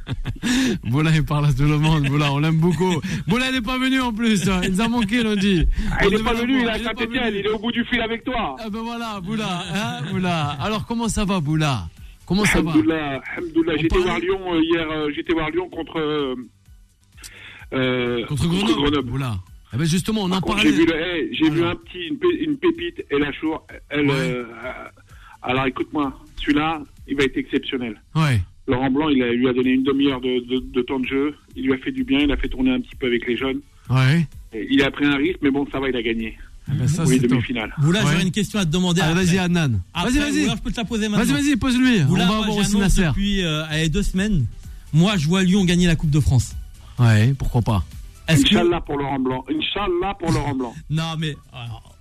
[0.84, 2.04] Boula, il parle à tout le monde.
[2.08, 3.00] Boula, on l'aime beaucoup.
[3.26, 4.48] Boula, il n'est pas venu en plus.
[4.64, 5.66] Il nous a manqué lundi.
[5.92, 6.60] Ah, il n'est pas venu.
[6.60, 7.34] Il est à Saint-Etienne.
[7.34, 8.56] Il est au bout du fil avec toi.
[8.58, 9.62] Ah ben voilà, Boula.
[9.74, 10.56] Hein, Boula.
[10.60, 11.88] Alors, comment ça va, Boula
[12.26, 12.72] Comment ça va?
[12.72, 13.76] Alhamdoulilah.
[13.78, 14.86] J'étais voir Lyon euh, hier.
[14.90, 15.98] Euh, j'étais voir Lyon contre.
[17.72, 19.10] Euh, contre Grenoble.
[19.10, 19.38] Voilà.
[19.74, 20.62] Eh ben justement, on en parlait.
[20.62, 20.86] J'ai vu,
[21.32, 24.10] j'ai vu un petit, une, pépite, et la chour, elle.
[24.10, 24.44] Euh,
[25.42, 28.00] alors écoute-moi, celui-là, il va être exceptionnel.
[28.14, 28.40] Ouais.
[28.66, 31.34] Laurent Blanc, il, lui a donné une demi-heure de, de, temps de jeu.
[31.56, 33.36] Il lui a fait du bien, il a fait tourner un petit peu avec les
[33.36, 33.60] jeunes.
[33.90, 34.26] Ouais.
[34.52, 36.36] il a pris un risque, mais bon, ça va, il a gagné.
[36.70, 37.74] Ah ben ça, oui, demi-finale.
[37.78, 39.00] Vous là, j'aurais une question à te demander.
[39.02, 39.80] Ah, vas-y, Adnan.
[39.94, 40.44] Vas-y, vas-y.
[40.44, 41.24] Je peux te la poser maintenant.
[41.24, 42.02] Vas-y, vas-y, pose-lui.
[42.08, 43.06] On va avoir aussi Nasser.
[43.06, 44.46] Depuis euh, deux semaines,
[44.92, 46.54] moi, je vois Lyon gagner la Coupe de France.
[46.98, 47.84] Ouais, pourquoi pas.
[48.28, 49.44] Inch'Allah pour Laurent Blanc.
[49.48, 50.74] Inch'Allah pour Laurent Blanc.
[50.90, 51.34] non, mais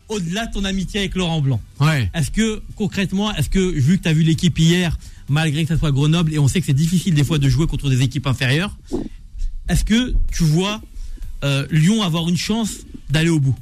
[0.09, 2.09] au-delà de ton amitié avec Laurent Blanc, ouais.
[2.13, 4.97] est-ce que concrètement, est-ce que vu que tu as vu l'équipe hier,
[5.29, 7.67] malgré que ça soit Grenoble, et on sait que c'est difficile des fois de jouer
[7.67, 8.75] contre des équipes inférieures,
[9.69, 10.81] est-ce que tu vois
[11.43, 13.55] euh, Lyon avoir une chance d'aller au bout?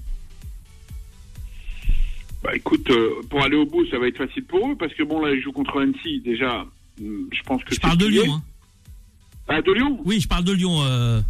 [2.44, 5.02] Bah écoute, euh, pour aller au bout, ça va être facile pour eux parce que
[5.02, 6.66] bon là, ils jouent contre Annecy déjà.
[7.02, 7.74] Hmm, je pense que.
[7.74, 8.36] Je parle de Lyon.
[8.36, 8.44] Hein.
[9.48, 10.82] Ah, de Lyon Oui, je parle de Lyon.
[10.84, 11.22] Euh...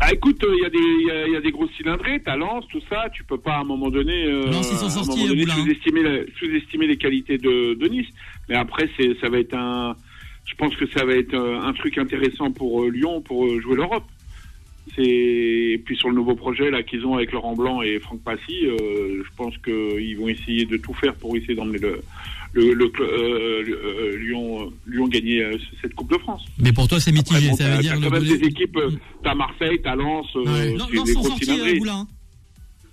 [0.00, 3.24] Ah, écoute, il euh, y, y, a des grosses cylindrées, t'as Lens, tout ça, tu
[3.24, 7.74] peux pas à un moment donné, euh, ils sont sortis, sous-estimer, sous-estimer les qualités de,
[7.74, 8.06] de Nice.
[8.48, 9.96] Mais après, c'est, ça va être un,
[10.44, 13.74] je pense que ça va être euh, un truc intéressant pour euh, Lyon pour jouer
[13.74, 14.04] l'Europe.
[14.94, 18.22] C'est et puis sur le nouveau projet là qu'ils ont avec Laurent Blanc et Franck
[18.22, 22.00] Passy, je pense qu'ils vont essayer de tout faire pour essayer d'emmener le,
[22.52, 26.42] le, le euh, euh, Lyon, Lyon gagner euh, cette Coupe de France.
[26.58, 27.52] Mais pour toi, c'est mitigé.
[27.54, 28.78] ça veut dire quand même des équipes.
[29.22, 30.26] T'as Marseille, t'as Lens.
[30.34, 30.72] Ouais.
[30.72, 32.06] Non, Lens sont sortis, Boulin.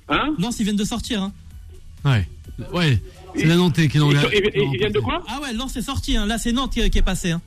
[0.10, 1.24] Hein Lens, ils viennent de sortir.
[1.24, 1.34] Hein.
[2.04, 2.28] Ouais.
[2.74, 3.00] Ouais.
[3.36, 4.18] C'est la Nantes qui l'ont ils,
[4.56, 6.15] ils, viennent de quoi Ah ouais, Lens est sorti.
[6.15, 6.26] Hein.
[6.26, 7.32] Là, c'est Nantes qui, est passé.
[7.32, 7.41] Hein.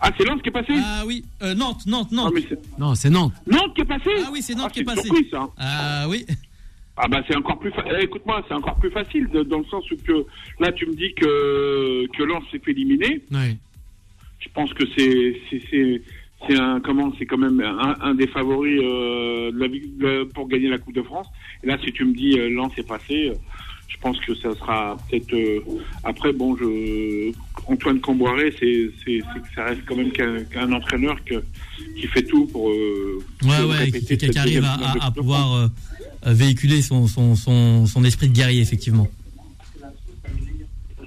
[0.00, 2.32] Ah, c'est Nantes qui est passé Ah oui, euh, Nantes, Nantes, Nantes.
[2.36, 3.34] Ah, non, c'est Nantes.
[3.46, 5.02] Nantes qui est passé Ah oui, c'est Nantes ah, qui est passé.
[5.02, 5.48] Surpris, ça.
[5.58, 6.24] Ah oui.
[6.96, 9.96] Ah bah c'est encore plus eh, écoute-moi c'est encore plus facile dans le sens où
[9.96, 10.24] que
[10.60, 13.20] là tu me dis que que Lens s'est fait éliminer.
[13.32, 13.56] Oui.
[14.38, 16.02] Je pense que c'est c'est
[16.46, 20.78] c'est un comment c'est quand même un, des favoris euh, de la, pour gagner la
[20.78, 21.26] Coupe de France.
[21.62, 23.34] Et là si tu me dis euh, Lens est passé, euh,
[23.94, 25.60] je pense que ça sera peut-être euh,
[26.02, 27.32] après bon je
[27.66, 29.20] Antoine Camboiré c'est c'est
[29.54, 31.42] ça reste quand même qu'un entraîneur que,
[31.98, 35.70] qui fait tout pour euh, ouais ouais qui, qui arrive à, à pouvoir
[36.26, 39.08] véhiculer son, son, son, son, esprit de guerrier, effectivement.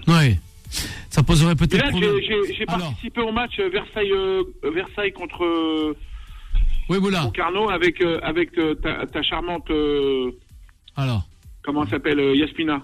[0.08, 0.38] Oui.
[1.10, 1.86] Ça poserait peut-être.
[2.58, 5.96] J'ai participé au match Versailles, euh, Versailles contre.
[6.90, 7.24] oui, voilà.
[7.24, 9.70] Concarneau avec, euh, avec euh, ta, ta, charmante.
[10.96, 11.28] Alors.
[11.68, 12.82] Comment elle s'appelle Yasmina.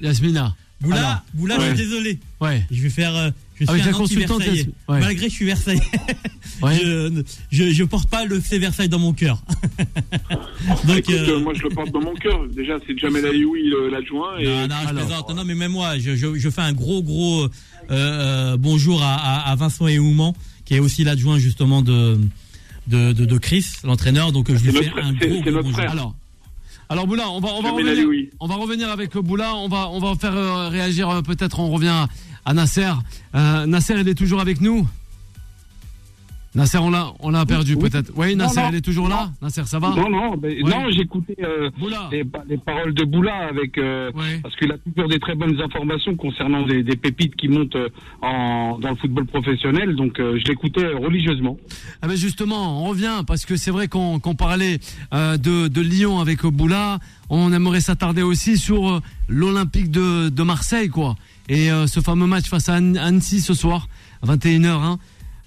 [0.00, 0.56] Yasmina.
[0.80, 2.18] Boula, Boula je suis désolé.
[2.40, 2.64] Ouais.
[2.70, 3.32] Je vais faire.
[3.60, 4.70] Je suis un anti-Versailles.
[4.88, 5.80] Malgré que je suis Versailles.
[6.62, 9.42] je, je, je, porte pas le fait Versailles dans mon cœur.
[10.86, 11.40] Donc, Écoute, euh...
[11.40, 12.46] moi je le porte dans mon cœur.
[12.48, 14.38] Déjà, c'est Jamel Alioui l'adjoint.
[14.38, 14.46] Et...
[14.46, 15.36] Non, non, je plaisante.
[15.36, 17.48] Non, mais même moi, je, je, je fais un gros, gros euh,
[17.90, 20.32] euh, bonjour à, à, à Vincent Eouman,
[20.64, 22.18] qui est aussi l'adjoint justement de,
[22.86, 24.32] de, de, de Chris, l'entraîneur.
[24.32, 25.72] Donc je lui fais un gros, gros bonjour.
[25.72, 25.90] Frère.
[25.90, 26.14] Alors,
[26.88, 28.28] alors Boula, on va, on va revenir.
[28.40, 29.54] On va revenir avec Boula.
[29.54, 31.60] On va, on va faire euh, réagir euh, peut-être.
[31.60, 32.06] On revient
[32.44, 32.90] à Nasser.
[33.34, 34.86] Euh, Nasser, il est toujours avec nous.
[36.54, 38.12] Nasser, on l'a, on l'a perdu peut-être.
[38.14, 39.32] Oui, Nasser, elle est toujours là.
[39.42, 41.68] Nasser, ça va Non, non, non, j'écoutais euh,
[42.12, 46.14] les, les, paroles de Boula avec euh, parce qu'il a toujours des très bonnes informations
[46.14, 47.88] concernant des, des pépites qui montent euh,
[48.22, 49.96] en, dans le football professionnel.
[49.96, 51.56] Donc, euh, je l'écoutais religieusement.
[52.02, 54.78] Ah ben justement, on revient parce que c'est vrai qu'on qu'on parlait
[55.12, 57.00] de, de Lyon avec Boula.
[57.30, 61.16] On aimerait s'attarder aussi sur l'Olympique de, de Marseille, quoi.
[61.48, 63.88] Et ce fameux match face à Annecy ce soir,
[64.22, 64.66] à 21h.
[64.68, 64.98] Hein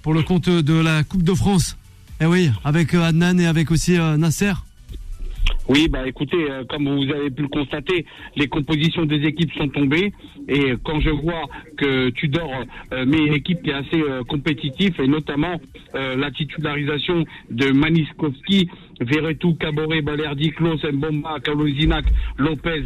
[0.02, 1.78] pour le compte de la Coupe de France.
[2.20, 4.54] Eh oui, avec euh, Adnan et avec aussi euh, Nasser.
[5.70, 8.06] Oui, bah écoutez, euh, comme vous avez pu le constater,
[8.36, 10.14] les compositions des équipes sont tombées
[10.48, 11.44] et quand je vois
[11.78, 12.50] que Tudor
[12.94, 15.60] euh, met une équipe qui est assez compétitive et notamment
[15.94, 18.70] la titularisation de Maniskowski,
[19.02, 22.06] Verretou, Caboret, Balerdi, Klaus, Mbomba, Kalozinac,
[22.38, 22.84] Lopez,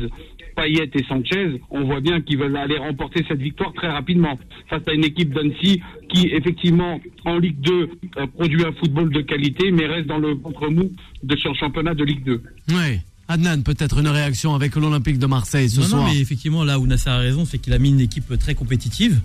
[0.55, 4.37] Payet et Sanchez, on voit bien qu'ils veulent aller remporter cette victoire très rapidement
[4.69, 9.21] face à une équipe d'Annecy qui, effectivement, en Ligue 2, euh, produit un football de
[9.21, 10.91] qualité, mais reste dans le ventre mou
[11.23, 12.41] de son championnat de Ligue 2.
[12.69, 12.99] Oui.
[13.27, 16.03] Adnan, peut-être une réaction avec l'Olympique de Marseille ce soir.
[16.03, 18.55] Non, mais effectivement, là où Nasser a raison, c'est qu'il a mis une équipe très
[18.55, 19.21] compétitive.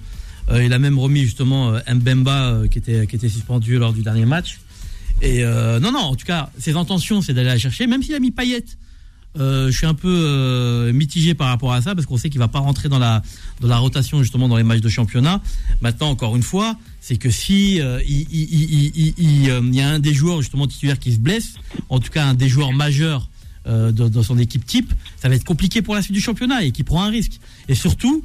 [0.51, 3.93] Euh, il a même remis justement euh, Mbemba euh, qui, était, qui était suspendu lors
[3.93, 4.61] du dernier match.
[5.23, 8.21] Et non, non, en tout cas, ses intentions, c'est d'aller la chercher, même s'il a
[8.21, 8.33] mis
[9.37, 9.71] Payet.
[9.71, 12.59] je suis un peu mitigé par rapport à ça parce qu'on sait qu'il va pas
[12.59, 13.23] rentrer dans la
[13.79, 15.41] rotation justement dans les matchs de championnat.
[15.81, 20.99] Maintenant, encore une fois, c'est que si il, y a un des joueurs justement titulaires
[20.99, 21.55] qui se blesse,
[21.89, 23.29] en tout cas un des joueurs majeurs
[23.67, 26.83] dans, son équipe type, ça va être compliqué pour la suite du championnat et qui
[26.85, 27.41] prend un risque.
[27.69, 28.25] Et surtout,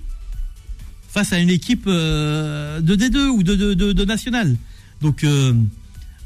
[1.12, 4.56] face à une équipe euh, de D2 ou de, de, national.
[5.02, 5.54] Donc euh,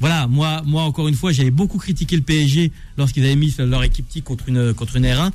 [0.00, 3.82] voilà, moi, moi encore une fois, j'avais beaucoup critiqué le PSG lorsqu'ils avaient mis leur
[3.82, 5.30] équipe type contre une contre une R1.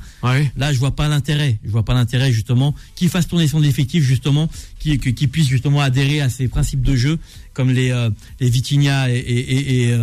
[0.56, 1.58] Là, je vois pas l'intérêt.
[1.64, 4.48] Je vois pas l'intérêt justement qu'ils fassent tourner son effectif justement,
[4.78, 7.18] qui qui puisse justement adhérer à ces principes de jeu
[7.52, 9.98] comme les euh, les Vitinha et et, et,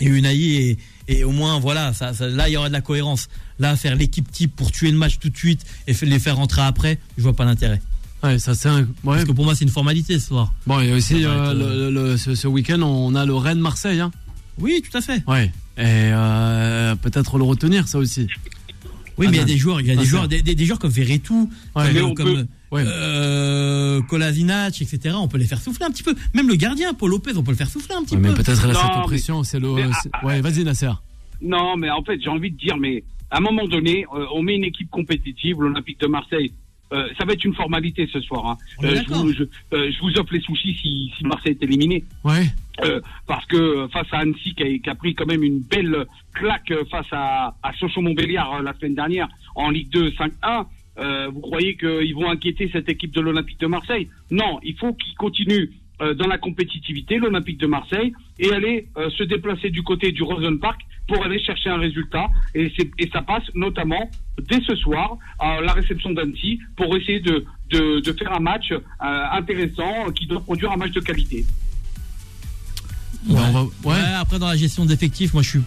[0.00, 3.28] et Unai et, au moins voilà, ça, là il y aura de la cohérence.
[3.58, 6.62] Là, faire l'équipe type pour tuer le match tout de suite et les faire rentrer
[6.62, 7.82] après, je vois pas l'intérêt.
[8.22, 8.68] Ouais, ça c'est
[9.04, 10.52] Parce que pour moi, c'est une formalité ce soir.
[10.66, 14.00] Bon, et aussi, euh, le, ce, week-end, on a le Rennes-Marseille.
[14.00, 14.10] Hein.
[14.58, 15.22] Oui, tout à fait.
[15.26, 15.50] Ouais.
[15.78, 18.26] Et euh, peut-être le retenir, ça aussi.
[19.16, 20.78] Oui, mais il y a des joueurs, il y a des joueurs, des, des, joueurs
[20.78, 25.14] comme Verretou, comme, euh, Kolasinac, etc.
[25.18, 26.14] On peut les faire souffler un petit peu.
[26.34, 28.22] Même le gardien, Paul Lopez, on peut le faire souffler un petit peu.
[28.22, 29.74] Mais peut-être la cette pression, c'est le.
[29.82, 30.90] Ah, ah, ouais, vas-y, Nasser.
[31.42, 34.04] Non, mais en fait, j'ai envie de dire, mais à un moment donné,
[34.34, 36.52] on met une équipe compétitive, l'Olympique de Marseille
[36.92, 38.46] euh, ça va être une formalité ce soir.
[38.46, 38.56] Hein.
[38.82, 42.04] Euh, je, vous, je, euh, je, vous, offre les sushis si, si Marseille est éliminé.
[42.24, 42.46] Ouais.
[43.26, 46.72] parce que face à Annecy qui a, qui a, pris quand même une belle claque
[46.90, 51.30] face à, à Sochaux-Montbéliard la semaine dernière en Ligue 2 5-1.
[51.30, 54.08] vous croyez qu'ils vont inquiéter cette équipe de l'Olympique de Marseille?
[54.30, 55.68] Non, il faut qu'ils continuent
[56.00, 61.24] dans la compétitivité, l'Olympique de Marseille, et aller se déplacer du côté du Rosenpark pour
[61.24, 62.28] aller chercher un résultat.
[62.54, 64.10] Et, et ça passe notamment
[64.48, 68.78] dès ce soir à la réception d'Annecy pour essayer de, de, faire un match euh,
[69.32, 71.44] intéressant qui doit produire un match de qualité.
[73.28, 73.92] Ouais.
[74.16, 75.62] après dans la gestion d'effectifs, moi je suis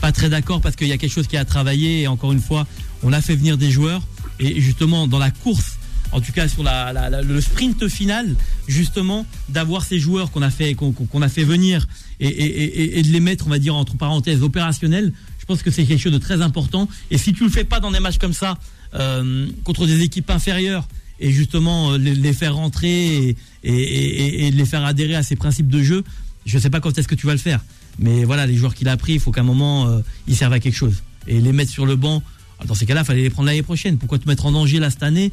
[0.00, 2.40] pas très d'accord parce qu'il y a quelque chose qui a travaillé et encore une
[2.40, 2.66] fois,
[3.02, 4.02] on a fait venir des joueurs
[4.40, 5.77] et justement dans la course
[6.12, 8.34] en tout cas sur le sprint final,
[8.66, 11.86] justement, d'avoir ces joueurs qu'on a fait qu'on a fait venir
[12.20, 15.12] et, de les mettre, on va dire entre parenthèses, opérationnels.
[15.38, 16.88] Je pense que c'est quelque chose de très important.
[17.10, 18.58] Et si tu le fais pas dans des matchs comme ça
[18.94, 20.88] euh, contre des équipes inférieures
[21.20, 26.04] et justement euh, les, faire rentrer et, les faire adhérer à ces principes de jeu,
[26.44, 27.60] je ne sais pas quand est-ce que tu vas le faire.
[27.98, 30.52] Mais voilà, les joueurs qu'il a pris, il faut qu'à un moment euh, ils servent
[30.52, 32.22] à quelque chose et les mettre sur le banc.
[32.66, 33.98] Dans ces cas-là, il fallait les prendre l'année prochaine.
[33.98, 35.32] Pourquoi te mettre en danger là cette année?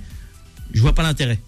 [0.74, 1.40] Je vois pas l'intérêt.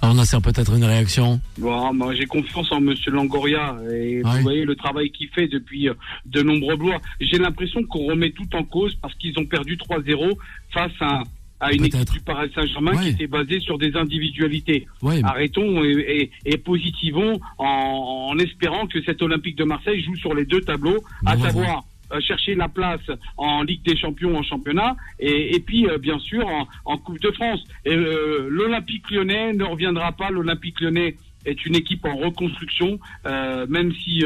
[0.00, 1.40] Alors on a peut-être une réaction.
[1.58, 5.88] Bon, moi j'ai confiance en Monsieur Langoria et vous voyez le travail qu'il fait depuis
[5.88, 5.94] euh,
[6.26, 7.00] de nombreux mois.
[7.20, 10.36] J'ai l'impression qu'on remet tout en cause parce qu'ils ont perdu 3-0
[10.72, 14.86] face à, une équipe du Paris Saint-Germain qui était basée sur des individualités.
[15.24, 16.30] Arrêtons et,
[16.64, 21.82] positivons en, espérant que cet Olympique de Marseille joue sur les deux tableaux, à savoir
[22.20, 26.66] chercher la place en Ligue des Champions, en championnat, et, puis euh, bien sûr en,
[26.84, 27.62] en, Coupe de France.
[27.84, 30.30] Et euh, l'Olympique Lyonnais ne reviendra pas.
[30.30, 34.22] L'Olympique Lyonnais est une équipe en reconstruction, même si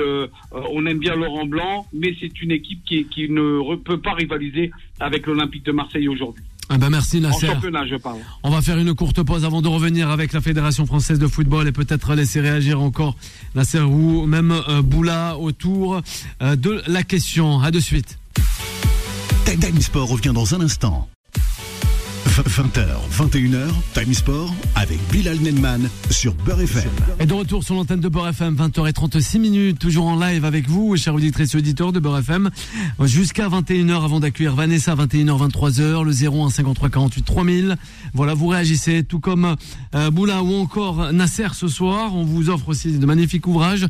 [0.51, 4.73] on aime bien Laurent Blanc, mais c'est une équipe qui, qui ne peut pas rivaliser
[4.99, 6.43] avec l'Olympique de Marseille aujourd'hui.
[6.75, 7.51] Ah ben merci Nasser.
[7.51, 8.21] En championnat, je parle.
[8.43, 11.69] On va faire une courte pause avant de revenir avec la Fédération française de football
[11.69, 13.15] et peut-être laisser réagir encore
[13.55, 16.01] Nasser ou même euh, Boula autour
[16.41, 17.61] euh, de la question.
[17.61, 18.19] À de suite.
[19.45, 21.11] Time Sport revient dans un instant.
[22.33, 26.91] 20h, 21h, Time Sport avec Bilal Nenman sur Beurre FM.
[27.21, 30.97] Et de retour sur l'antenne de Beurre FM, 20h36 minutes, toujours en live avec vous,
[30.97, 32.49] chers auditrices et auditeurs de Beurre FM,
[33.03, 37.77] jusqu'à 21h avant d'accueillir Vanessa, 21h, 23h, le 01 53 48 3000.
[38.15, 39.55] Voilà, vous réagissez, tout comme
[39.95, 42.17] euh, Boula ou encore Nasser ce soir.
[42.17, 43.87] On vous offre aussi de magnifiques ouvrages.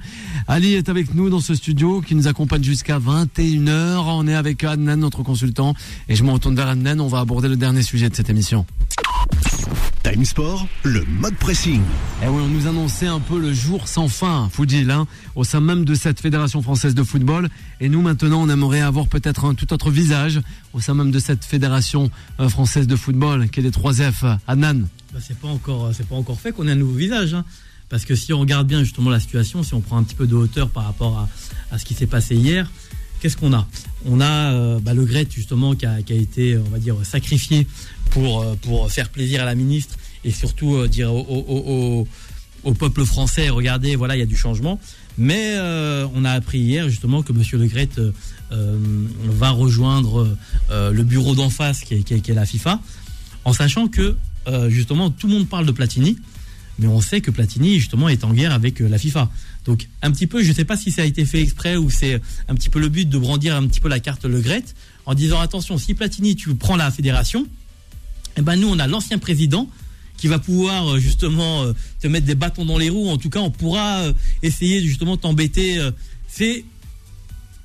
[0.49, 4.03] Ali est avec nous dans ce studio qui nous accompagne jusqu'à 21h.
[4.05, 5.75] On est avec Adnan, notre consultant,
[6.09, 6.99] et je me retourne vers Adnan.
[6.99, 8.65] On va aborder le dernier sujet cette émission.
[10.03, 11.81] Time Sport, le mode pressing.
[11.81, 15.45] Et eh oui, on nous annonçait un peu le jour sans fin, Foudil, hein, au
[15.45, 17.51] sein même de cette Fédération française de football.
[17.81, 20.41] Et nous, maintenant, on aimerait avoir peut-être un tout autre visage
[20.73, 24.39] au sein même de cette Fédération euh, française de football, qui est les 3F.
[24.49, 27.35] Adnan bah, C'est pas encore, c'est pas encore fait qu'on ait un nouveau visage.
[27.35, 27.45] Hein.
[27.91, 30.27] Parce que si on regarde bien justement la situation, si on prend un petit peu
[30.27, 31.29] de hauteur par rapport à,
[31.71, 32.71] à ce qui s'est passé hier,
[33.23, 33.67] qu'est-ce qu'on a?
[34.05, 37.69] On a euh, bah, le Gret justement qui a, été, on va dire, sacrifié
[38.11, 43.49] pour, euh, pour faire plaisir à la ministre et surtout euh, dire au peuple français,
[43.49, 44.81] regardez, voilà, il y a du changement.
[45.19, 45.59] Mais
[46.15, 47.91] on a appris hier justement que Monsieur Le Gret
[48.51, 50.37] va rejoindre
[50.71, 52.81] le bureau d'en face, qui est, la FIFA,
[53.45, 54.17] en sachant que
[54.69, 56.17] justement tout le monde parle de Platini,
[56.79, 59.31] mais on sait que Platini justement est en guerre avec la FIFA.
[59.65, 61.91] Donc un petit peu, je ne sais pas si ça a été fait exprès ou
[61.91, 64.65] c'est un petit peu le but de brandir un petit peu la carte Le Gret
[65.07, 67.47] en disant attention, si Platini tu prends la fédération,
[68.37, 69.69] eh ben nous on a l'ancien président
[70.23, 73.09] qui va pouvoir euh, justement euh, te mettre des bâtons dans les roues.
[73.09, 74.13] En tout cas, on pourra euh,
[74.45, 75.81] essayer justement t'embêter.
[76.29, 76.65] C'est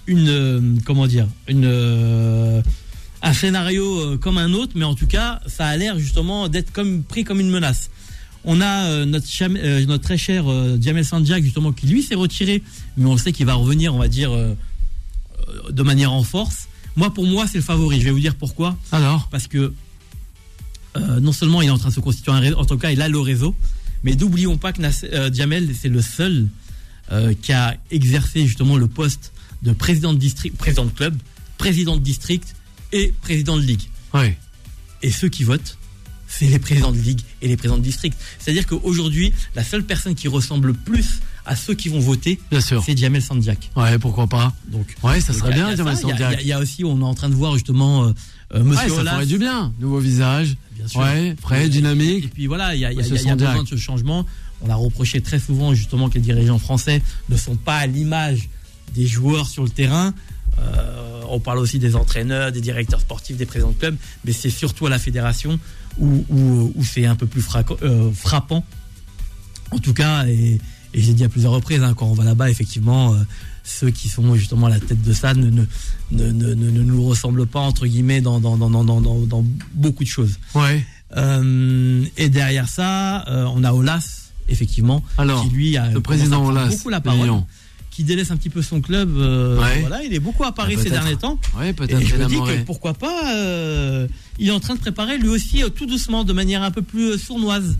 [0.07, 2.63] une comment dire une
[3.21, 7.03] un scénario comme un autre, mais en tout cas, ça a l'air justement d'être comme
[7.03, 7.91] pris comme une menace.
[8.43, 10.45] On a notre, notre très cher
[10.81, 12.63] Jamel Sanjak justement qui lui s'est retiré,
[12.95, 14.31] mais on sait qu'il va revenir, on va dire
[15.69, 16.67] de manière en force.
[16.95, 17.99] Moi, pour moi, c'est le favori.
[17.99, 18.77] Je vais vous dire pourquoi.
[18.91, 19.73] Alors Parce que
[20.97, 22.91] euh, non seulement il est en train de se constituer un réseau, en tout cas,
[22.91, 23.55] il a le réseau,
[24.03, 26.47] mais n'oublions pas que euh, Jamel, c'est le seul
[27.11, 29.31] euh, qui a exercé justement le poste
[29.61, 31.15] de président de district, président de club,
[31.57, 32.55] président de district
[32.91, 33.83] et président de ligue.
[34.13, 34.33] Oui.
[35.03, 35.77] Et ceux qui votent,
[36.27, 38.17] c'est les présidents de ligue et les présidents de district.
[38.39, 43.21] C'est-à-dire qu'aujourd'hui, la seule personne qui ressemble plus à ceux qui vont voter, c'est Jamel
[43.21, 43.71] Sandiak.
[43.75, 44.53] Ouais, pourquoi pas.
[44.67, 46.39] Donc, ouais, ça serait bien, Jamel Sandiak.
[46.41, 48.13] Il y, a aussi, on est en train de voir justement euh,
[48.55, 50.57] euh Monsieur ouais, ça ferait du bien, nouveau visage.
[50.73, 50.99] Bien sûr.
[50.99, 52.25] Ouais, frais, dynamique.
[52.25, 54.25] Et puis voilà, il y a, y a besoin de ce changement.
[54.61, 58.49] On a reproché très souvent justement que les dirigeants français ne sont pas à l'image
[58.95, 60.13] des joueurs sur le terrain.
[60.59, 63.95] Euh, on parle aussi des entraîneurs, des directeurs sportifs, des présidents de club,
[64.25, 65.59] mais c'est surtout à la fédération
[65.99, 67.43] où, où, où c'est un peu plus
[67.81, 68.63] euh, frappant.
[69.71, 70.59] En tout cas, et,
[70.93, 73.17] et j'ai dit à plusieurs reprises, hein, quand on va là-bas, effectivement, euh,
[73.63, 75.65] ceux qui sont justement à la tête de ça ne, ne,
[76.11, 80.39] ne, ne, nous ressemblent pas, entre guillemets, dans, dans, dans, dans, dans beaucoup de choses.
[80.55, 80.85] Ouais.
[82.17, 86.89] Et derrière ça, on a Olas, effectivement, Alors, qui lui a le président Olas, beaucoup
[86.89, 87.43] la parole
[87.97, 89.17] qui délaisse un petit peu son club.
[89.17, 91.39] Euh, voilà, il est beaucoup à Paris ces derniers temps.
[91.57, 91.99] Ouais, peut-être.
[91.99, 93.33] je me dis que pourquoi pas.
[93.33, 96.69] Euh, il est en train de préparer lui aussi euh, tout doucement, de manière un
[96.69, 97.75] peu plus sournoise,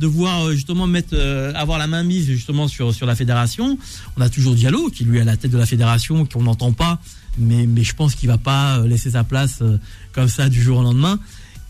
[0.00, 1.16] de voir justement mettre,
[1.54, 3.78] avoir la main mise justement sur sur la fédération.
[4.16, 6.72] On a toujours Diallo qui lui est à la tête de la fédération, qu'on n'entend
[6.72, 6.98] pas,
[7.38, 9.62] mais mais je pense qu'il va pas laisser sa place
[10.10, 11.20] comme ça du jour au lendemain.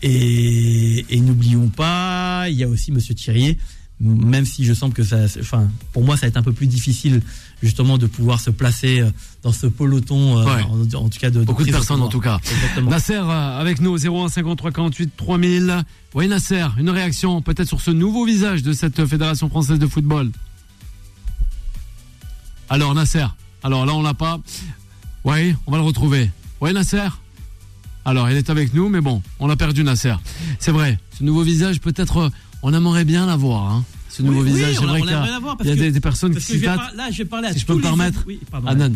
[0.01, 3.57] Et, et n'oublions pas, il y a aussi Monsieur Thierry
[4.01, 6.67] même si je sens que ça, enfin, pour moi, ça va être un peu plus
[6.67, 7.21] difficile
[7.61, 9.11] justement de pouvoir se placer euh,
[9.43, 10.61] dans ce peloton, euh,
[10.95, 12.39] en, tout cas de, beaucoup de, personnes en tout cas.
[12.81, 15.85] Nasser euh, avec nous 01 53 48 3000.
[16.15, 20.31] Oui Nasser, une réaction peut-être sur ce nouveau visage de cette fédération française de football?
[22.69, 23.25] Alors Nasser,
[23.63, 24.39] alors là on l'a pas.
[25.23, 26.31] Oui, on va le retrouver.
[26.59, 27.07] Oui Nasser?
[28.03, 30.15] Alors il est avec nous, mais bon, on a perdu Nasser.
[30.57, 32.31] C'est vrai, ce nouveau visage peut-être
[32.63, 33.71] on aimerait bien l'avoir.
[33.71, 34.79] Hein, ce nouveau visage.
[34.79, 34.99] Oui, vrai
[35.63, 37.75] il y a, des, personnes qui s'y Là, je vais parler à si je peux
[37.75, 38.23] me permettre.
[38.27, 38.39] Oui,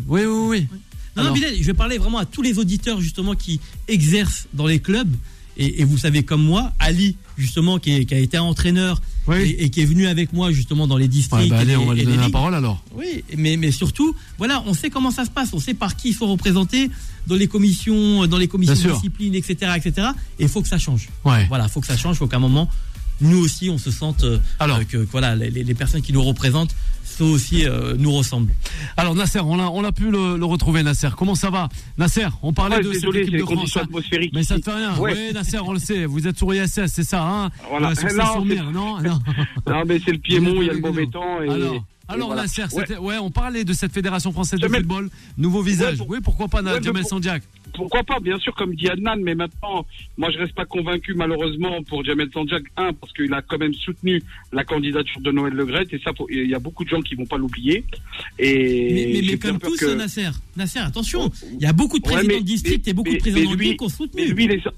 [0.07, 0.67] oui, oui, oui.
[1.15, 4.67] Non, non, Bilal, je vais parler vraiment à tous les auditeurs justement qui exercent dans
[4.67, 5.15] les clubs.
[5.57, 9.01] Et, vous savez comme moi, Ali justement qui, a été entraîneur
[9.33, 11.49] et, qui est venu avec moi justement dans les districts.
[11.49, 12.83] Bah, allez, on va lui donner la parole alors.
[12.93, 16.09] Oui, mais, mais surtout, voilà, on sait comment ça se passe, on sait par qui
[16.09, 16.91] il faut représenter
[17.27, 20.09] dans les commissions, dans les commissions de discipline, etc., etc.
[20.39, 21.07] Et il faut que ça change.
[21.23, 21.45] Ouais.
[21.47, 22.69] Voilà, il faut que ça change, il faut qu'à un moment
[23.21, 24.85] nous aussi on se sente euh, Alors.
[24.87, 28.53] que voilà les, personnes qui nous représentent sont aussi euh, nous ressemblent.
[28.97, 31.09] Alors Nasser, on a, on a pu le, retrouver Nasser.
[31.17, 31.69] Comment ça va?
[31.97, 33.77] Nasser, on parlait de cette équipe de France.
[33.77, 33.87] Hein.
[34.33, 34.93] Mais ça ne fait rien.
[34.99, 36.05] Oui Nasser, on le sait.
[36.05, 37.49] Vous êtes sur ISS, c'est ça hein?
[37.69, 37.93] Voilà.
[38.15, 39.19] non, non, non,
[39.67, 39.83] non.
[39.87, 41.41] mais c'est le Piémont, il y a le mauvais temps.
[41.41, 41.49] Et...
[41.49, 42.65] Alors, alors Nasser,
[42.99, 43.17] ouais.
[43.17, 45.99] on parlait de cette fédération française de football, nouveau visage.
[46.07, 47.43] oui, pourquoi pas Jamel Sandiak
[47.75, 49.85] pourquoi pas, bien sûr, comme dit Adnan, mais maintenant,
[50.17, 53.73] moi, je reste pas convaincu, malheureusement, pour Jamel Sanjak, un, parce qu'il a quand même
[53.73, 54.21] soutenu
[54.51, 57.25] la candidature de Noël Le et ça, il y a beaucoup de gens qui vont
[57.25, 57.83] pas l'oublier.
[58.39, 62.87] Et mais, comme tous, Nasser, Nasser, attention, il y a beaucoup de présidents de district
[62.87, 64.33] et beaucoup de présidents de ville qui ont soutenu.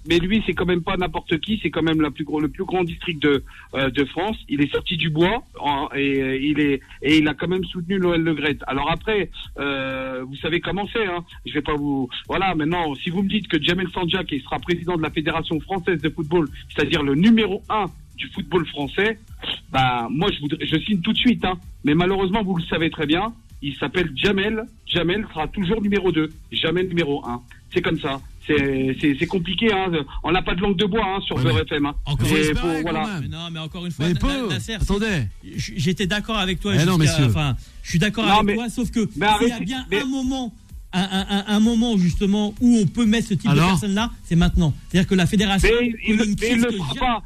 [0.07, 2.39] Mais lui, lui, c'est quand même pas n'importe qui, c'est quand même la plus gros,
[2.39, 3.43] le plus grand district de,
[3.75, 4.37] euh, de France.
[4.49, 5.43] Il est sorti du bois,
[5.95, 8.35] et euh, il est, et il a quand même soutenu Noël Le
[8.67, 11.23] Alors après, euh, vous savez comment c'est, hein.
[11.45, 14.97] Je vais pas vous, voilà, maintenant, si vous me dites que Jamel Sanjak sera président
[14.97, 17.85] de la Fédération française de football, c'est-à-dire le numéro un
[18.17, 19.19] du football français,
[19.71, 21.45] bah moi je, voudrais, je signe tout de suite.
[21.45, 21.53] Hein.
[21.83, 23.31] Mais malheureusement, vous le savez très bien,
[23.61, 24.63] il s'appelle Jamel.
[24.85, 27.41] Jamel sera toujours numéro 2, jamais numéro 1.
[27.73, 28.21] C'est comme ça.
[28.47, 29.73] C'est compliqué.
[29.73, 29.91] Hein.
[30.23, 31.87] On n'a pas de langue de bois hein, sur ouais, FM.
[31.87, 31.95] Hein.
[32.05, 32.81] Encore une fois.
[32.81, 33.19] Voilà.
[33.21, 35.27] Mais non, mais encore une fois, attendez.
[35.43, 36.73] J'étais d'accord avec toi.
[36.75, 40.05] Eh non, enfin, je suis d'accord avec toi, sauf que il y a bien un
[40.05, 40.53] moment
[40.97, 44.73] un, moment justement où on peut mettre ce type de personnes-là, c'est maintenant.
[44.89, 45.69] C'est-à-dire que la fédération.
[45.79, 47.23] Mais il, ne le sera pas.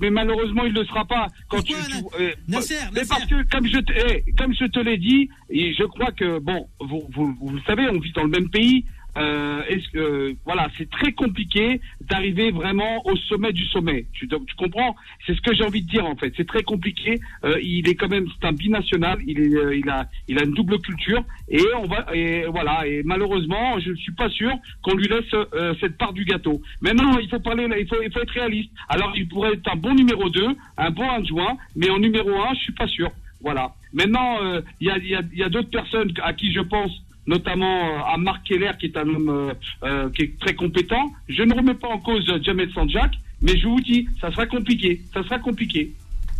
[0.00, 1.28] Mais, malheureusement, il ne le sera pas.
[1.48, 5.28] Quand tu, euh, Nasser, mais parce que, comme je, eh, comme je te l'ai dit,
[5.50, 8.84] et je crois que, bon, vous, vous, vous savez, on vit dans le même pays.
[9.18, 14.06] Euh, est-ce que voilà, c'est très compliqué d'arriver vraiment au sommet du sommet.
[14.12, 14.96] Tu, tu comprends?
[15.26, 16.32] C'est ce que j'ai envie de dire en fait.
[16.36, 17.20] C'est très compliqué.
[17.44, 19.18] Euh, il est quand même, c'est un binational.
[19.26, 22.86] Il est, euh, il a, il a une double culture et on va et voilà.
[22.86, 24.52] Et malheureusement, je ne suis pas sûr
[24.82, 26.62] qu'on lui laisse euh, cette part du gâteau.
[26.80, 28.70] Maintenant, il faut parler, il faut, il faut être réaliste.
[28.88, 30.48] Alors, il pourrait être un bon numéro 2,
[30.78, 33.10] un bon adjoint, mais en numéro 1, je suis pas sûr.
[33.42, 33.74] Voilà.
[33.92, 34.38] Maintenant,
[34.80, 36.92] il y a, y a, y a d'autres personnes à qui je pense
[37.26, 39.54] notamment euh, à Marc Keller, qui est un homme euh,
[39.84, 41.12] euh, qui est très compétent.
[41.28, 45.00] Je ne remets pas en cause Jamel Sanjak, mais je vous dis, ça sera compliqué.
[45.12, 45.92] Ça sera compliqué.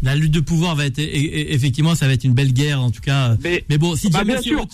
[0.03, 3.01] La lutte de pouvoir va être effectivement, ça va être une belle guerre en tout
[3.01, 3.37] cas.
[3.45, 4.67] Mais, bon, si bah bien sûr,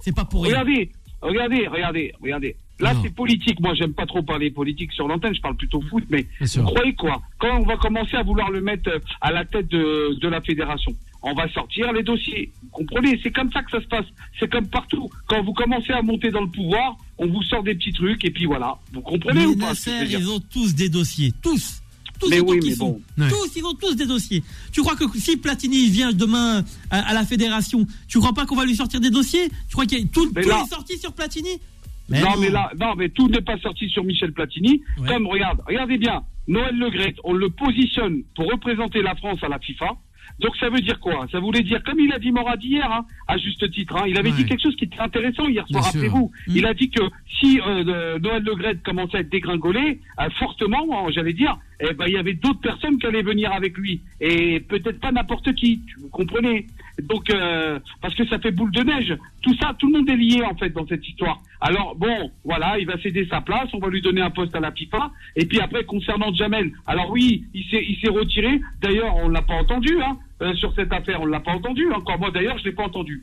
[0.00, 0.60] c'est pas pour rien.
[0.60, 0.90] Regardez,
[1.22, 2.56] regardez, regardez, regardez.
[2.78, 3.58] Là, c'est politique.
[3.60, 5.34] Moi, j'aime pas trop parler politique sur l'antenne.
[5.34, 6.04] Je parle plutôt foot.
[6.10, 7.22] Mais vous croyez quoi?
[7.38, 8.90] Quand on va commencer à vouloir le mettre
[9.22, 12.52] à la tête de, de la fédération, on va sortir les dossiers.
[12.76, 14.04] Comprenez C'est comme ça que ça se passe.
[14.38, 15.08] C'est comme partout.
[15.28, 18.30] Quand vous commencez à monter dans le pouvoir, on vous sort des petits trucs et
[18.30, 18.76] puis voilà.
[18.92, 19.72] Vous comprenez ou pas
[20.06, 21.32] Ils ont tous des dossiers.
[21.42, 21.80] Tous.
[22.20, 23.00] Tous, mais oui, mais bon.
[23.16, 24.42] tous, ils ont tous des dossiers.
[24.72, 28.64] Tu crois que si Platini vient demain à, la fédération, tu crois pas qu'on va
[28.64, 29.48] lui sortir des dossiers?
[29.68, 31.60] Tu crois qu'il tout, tout est sorti sur Platini?
[32.08, 34.82] Non, mais là, non, mais tout n'est pas sorti sur Michel Platini.
[35.06, 39.58] Comme regarde, regardez bien, Noël Legret, on le positionne pour représenter la France à la
[39.58, 39.96] FIFA.
[40.38, 41.26] Donc ça veut dire quoi?
[41.32, 44.18] Ça voulait dire, comme il a dit Morad hier, hein, à juste titre, hein, il
[44.18, 46.30] avait dit quelque chose qui était intéressant hier soir, rappelez-vous.
[46.46, 46.52] Mm.
[46.54, 47.02] Il a dit que
[47.40, 52.06] si euh, Noël Le Gret commençait à être dégringolé, euh, fortement, j'allais dire, eh ben,
[52.06, 54.00] il y avait d'autres personnes qui allaient venir avec lui.
[54.20, 56.66] Et peut-être pas n'importe qui, vous comprenez
[57.02, 59.16] donc, euh, parce que ça fait boule de neige.
[59.42, 61.42] Tout ça, tout le monde est lié en fait dans cette histoire.
[61.60, 64.60] Alors bon, voilà, il va céder sa place, on va lui donner un poste à
[64.60, 65.10] la FIFA.
[65.36, 68.60] Et puis après, concernant Jamel, alors oui, il s'est, il s'est retiré.
[68.80, 71.86] D'ailleurs, on l'a pas entendu hein, euh, sur cette affaire, on l'a pas entendu.
[71.92, 73.22] Encore moi, d'ailleurs, je l'ai pas entendu.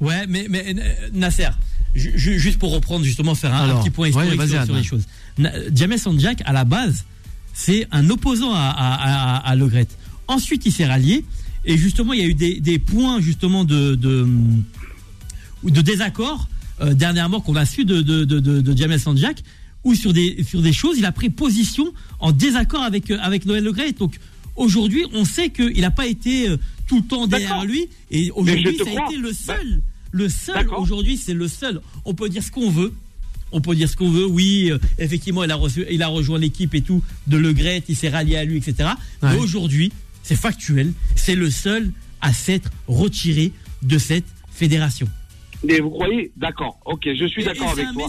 [0.00, 1.50] Ouais, mais, mais euh, Nasser,
[1.94, 5.06] juste pour reprendre justement faire un, petit point historique sur, les choses.
[5.72, 7.06] Jamel Sanjak, à la base,
[7.52, 9.86] c'est un opposant à, à, à, à Le Gret.
[10.26, 11.24] Ensuite, il s'est rallié.
[11.64, 14.26] Et justement, il y a eu des, points justement de, de,
[15.64, 16.48] de désaccord
[16.80, 19.42] euh, dernièrement qu'on a su de, de, de, de Jamel Sanjak,
[19.84, 23.46] où sur des, sur des choses, il a pris position en désaccord avec, euh, avec
[23.46, 24.18] Noël Le Donc
[24.56, 26.56] aujourd'hui, on sait qu'il n'a pas été euh,
[26.88, 27.88] tout le temps derrière lui.
[28.10, 29.82] Et aujourd'hui, ça a été le seul.
[30.10, 31.80] Le seul, aujourd'hui, c'est le seul.
[32.04, 32.92] On peut dire ce qu'on veut.
[33.52, 34.26] On peut dire ce qu'on veut.
[34.26, 37.96] Oui, effectivement, il a, reçu, il a rejoint l'équipe et tout de Le Gret, il
[37.96, 38.90] s'est rallié à lui, etc.
[39.22, 39.92] Mais aujourd'hui,
[40.22, 43.52] c'est factuel, c'est le seul à s'être retiré
[43.82, 45.08] de cette fédération.
[45.64, 46.32] Mais vous croyez?
[46.36, 48.06] D'accord, ok, je suis d'accord avec toi.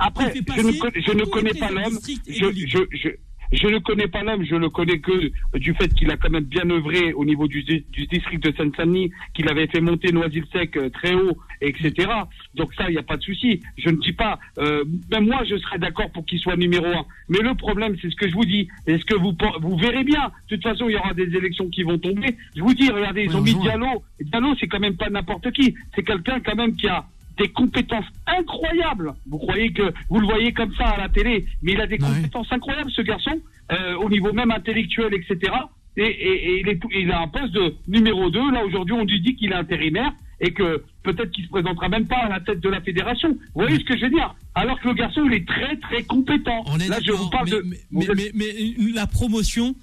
[0.00, 1.98] après, je ne, connais, je ne connais pas l'homme.
[2.26, 3.08] je, je
[3.52, 6.68] ne connais pas l'homme, je le connais que du fait qu'il a quand même bien
[6.70, 11.14] œuvré au niveau du, du district de Seine-Saint-Denis, qu'il avait fait monter Noisy-le-Sec euh, très
[11.14, 12.08] haut, etc.
[12.54, 13.60] Donc ça, il n'y a pas de souci.
[13.76, 17.06] Je ne dis pas, euh, même moi, je serais d'accord pour qu'il soit numéro un.
[17.28, 18.68] Mais le problème, c'est ce que je vous dis.
[18.86, 21.82] Est-ce que vous vous verrez bien De toute façon, il y aura des élections qui
[21.82, 22.36] vont tomber.
[22.56, 24.02] Je vous dis, regardez, ils ont mis Diallo.
[24.20, 25.74] Diallo, c'est quand même pas n'importe qui.
[25.94, 27.06] C'est quelqu'un quand même qui a
[27.38, 29.14] des compétences incroyables.
[29.26, 31.98] Vous croyez que vous le voyez comme ça à la télé, mais il a des
[31.98, 33.40] compétences incroyables, ce garçon,
[33.72, 35.52] euh, au niveau même intellectuel, etc.
[35.96, 38.52] Et, et, il, est, il a un poste de numéro 2.
[38.52, 42.06] Là, aujourd'hui, on lui dit qu'il est intérimaire et que peut-être qu'il se présentera même
[42.06, 43.30] pas à la tête de la fédération.
[43.30, 44.34] Vous voyez ce que je veux dire?
[44.54, 46.64] Alors que le garçon, il est très, très compétent.
[46.88, 47.64] Là, je vous parle de...
[47.90, 48.46] mais, mais
[48.94, 49.74] la promotion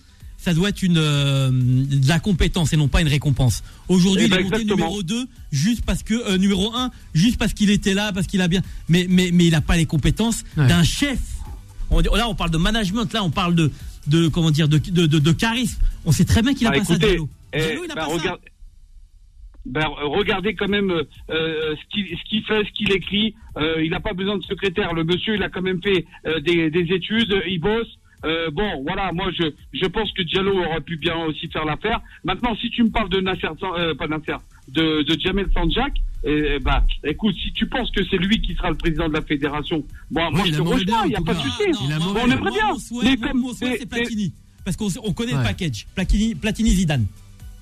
[0.45, 3.63] ça doit être une euh, de la compétence et non pas une récompense.
[3.87, 7.39] Aujourd'hui, eh il est ben, monté numéro 2 juste parce que euh, numéro 1 juste
[7.39, 9.87] parce qu'il était là, parce qu'il a bien mais mais mais il n'a pas les
[9.87, 11.17] compétences d'un chef.
[11.89, 13.71] On, là, on parle de management, là on parle de
[14.05, 15.81] de comment dire de de, de, charisme.
[16.05, 17.27] On sait très bien qu'il a bah, pas ça Diallo.
[17.51, 18.37] Eh, il a bah, pas ça.
[19.65, 23.33] Ben, regardez quand même euh, ce qu'il ce fait, ce qu'il écrit.
[23.81, 24.93] il n'a pas besoin de secrétaire.
[24.93, 26.05] Le monsieur, il a quand même fait
[26.43, 27.97] des, des études, il bosse.
[28.25, 32.01] Euh, bon, voilà, moi je, je pense que Diallo aurait pu bien aussi faire l'affaire.
[32.23, 34.37] Maintenant, si tu me parles de Nasser, euh, pas Nasser,
[34.69, 38.71] de, de Jamel Sanjak, eh, bah, écoute, si tu penses que c'est lui qui sera
[38.71, 41.39] le président de la fédération, bon, moi je te rejoins, il n'y a pas de
[41.39, 41.63] souci.
[41.73, 42.73] on aimerait bien.
[43.03, 47.05] mais comme c'est Platini, parce qu'on on connaît le package, Platini, Platini Zidane.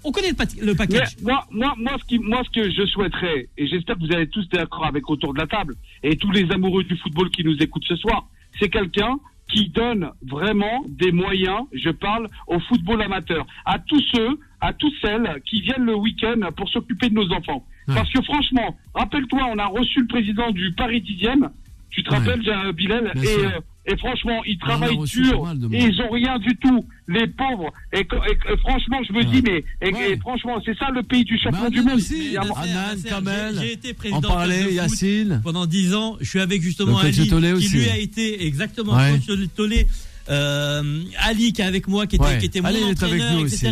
[0.05, 1.15] On connaît le, package.
[1.21, 4.27] moi, moi, moi, ce qui, moi, ce que je souhaiterais, et j'espère que vous allez
[4.27, 7.55] tous d'accord avec autour de la table, et tous les amoureux du football qui nous
[7.57, 8.27] écoutent ce soir,
[8.59, 9.17] c'est quelqu'un
[9.53, 14.95] qui donne vraiment des moyens, je parle au football amateur, à tous ceux, à toutes
[15.01, 17.65] celles qui viennent le week-end pour s'occuper de nos enfants.
[17.87, 21.49] Parce que franchement, rappelle-toi, on a reçu le président du Paris 10e.
[21.89, 22.41] Tu te rappelles,
[22.73, 27.71] Bilal et, et, franchement, ils travaillent dur et ils ont rien du tout, les pauvres.
[27.91, 28.05] Et,
[28.59, 31.95] franchement, je me dis, mais et, franchement, c'est ça le pays du champion du monde.
[31.95, 35.41] Aussi, Anan, Kamel, j'ai été président en parlait, Yacine.
[35.43, 39.87] Pendant 10 ans, je suis avec justement Ali, qui lui a été exactement coach Tolé.
[40.29, 43.71] Euh, Ali qui est avec moi, qui était, qui était mon entraîneur, etc.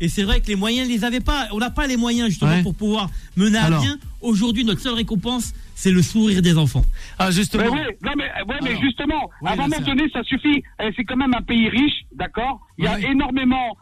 [0.00, 1.46] Et c'est vrai que les moyens, les avait pas.
[1.52, 3.98] On n'a pas les moyens justement pour pouvoir mener à bien.
[4.20, 6.84] Aujourd'hui, notre seule récompense, c'est le sourire des enfants.
[7.18, 7.64] Ah, justement.
[7.64, 10.62] Mais oui, non, mais, ouais, mais justement, à un moment donné, ça suffit.
[10.80, 12.60] Eh, c'est quand même un pays riche, d'accord?
[12.78, 13.76] Il y a énormément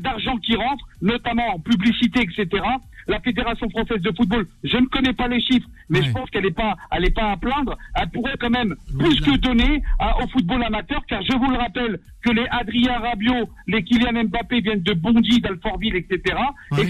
[0.00, 2.62] d'argent qui rentre, notamment en publicité, etc
[3.10, 6.44] la Fédération française de football, je ne connais pas les chiffres, mais je pense qu'elle
[6.44, 7.76] n'est pas, elle est pas à plaindre.
[7.94, 9.82] Elle pourrait quand même plus que donner
[10.22, 14.60] au football amateur, car je vous le rappelle que les Adrien Rabiot, les Kylian Mbappé
[14.60, 16.36] viennent de Bondy, d'Alfortville, etc.
[16.78, 16.86] Et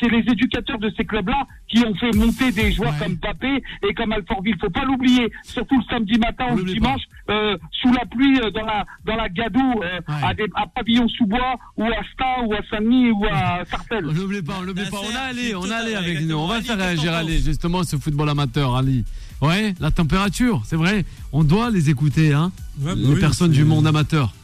[0.00, 3.94] c'est les éducateurs de ces clubs-là qui ont fait monter des joueurs comme Mbappé et
[3.94, 4.56] comme Alfortville.
[4.60, 8.50] Faut pas l'oublier, surtout le samedi matin ou le dimanche, euh, sous la pluie, euh,
[8.50, 12.58] dans la dans la Gadoue, euh, à, des, à Pavillon-sous-Bois ou à Stein ou à
[12.70, 14.06] Saint-Denis ou à Sarcelles.
[14.06, 14.98] On l'oublie pas, on l'oublie pas.
[14.98, 16.36] On a on allait avec nous.
[16.36, 19.04] On va faire réagir Ali, justement, ce football amateur, Ali.
[19.40, 21.04] Ouais, la température, c'est vrai.
[21.32, 22.52] On doit les écouter, hein.
[22.76, 24.34] Bah les personnes du monde amateur.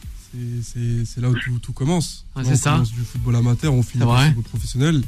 [0.63, 2.25] C'est là où tout, commence.
[2.43, 2.73] c'est ça.
[2.73, 5.01] Commence du football amateur, on finit le football professionnel.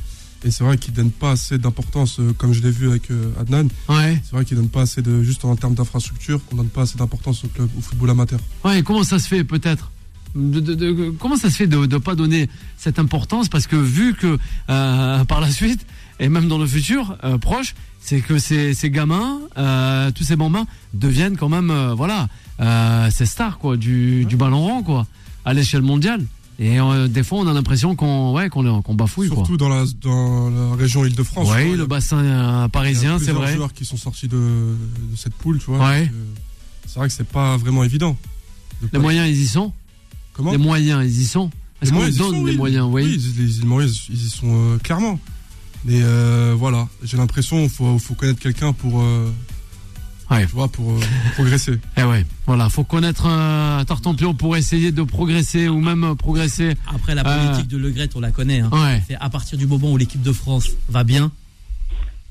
[0.45, 3.33] Et c'est vrai qu'ils donnent pas assez d'importance, euh, comme je l'ai vu avec euh,
[3.37, 3.67] Adnan.
[3.89, 4.21] Ouais.
[4.23, 6.97] C'est vrai qu'ils donnent pas assez de, juste en termes d'infrastructure, qu'on donne pas assez
[6.97, 8.39] d'importance au club, au football amateur.
[8.63, 9.91] Ouais, comment ça se fait peut-être?
[10.35, 13.49] De, comment ça se fait de ne pas donner cette importance?
[13.49, 14.37] Parce que vu que
[14.69, 15.85] euh, par la suite,
[16.19, 20.35] et même dans le futur euh, proche, c'est que ces, ces gamins, euh, tous ces
[20.35, 22.29] bambins, deviennent quand même, voilà,
[22.59, 25.07] ces stars quoi, du, du ballon rond quoi,
[25.45, 26.25] à l'échelle mondiale.
[26.61, 29.29] Et des fois, on a l'impression qu'on ouais, qu'on qu'on bafouille.
[29.29, 31.47] Surtout dans la, dans la région Île-de-France.
[31.55, 33.47] Oui, le bassin parisien, c'est vrai.
[33.47, 35.93] Il y a joueurs qui sont sortis de, de cette poule, tu vois.
[36.85, 38.17] C'est vrai que c'est pas vraiment évident.
[38.91, 39.71] Les moyens, ils y sont?
[40.51, 41.49] Les moyens, ils y sont?
[41.81, 42.87] Est-ce qu'on donne les moyens?
[42.89, 45.19] Oui, les, moyens, ils y sont euh, clairement.
[45.85, 49.31] Mais euh, voilà, j'ai l'impression qu'il faut, faut, connaître quelqu'un pour, euh,
[50.31, 50.45] ouais.
[50.45, 50.93] tu vois, pour
[51.35, 51.79] progresser.
[51.97, 56.75] Eh ouais, voilà, faut connaître un Tartampion pour essayer de progresser ou même progresser.
[56.87, 58.59] Après, la politique de Le Gret, on la connaît.
[58.59, 58.99] Hein.
[59.07, 61.31] C'est à partir du moment où l'équipe de France va bien,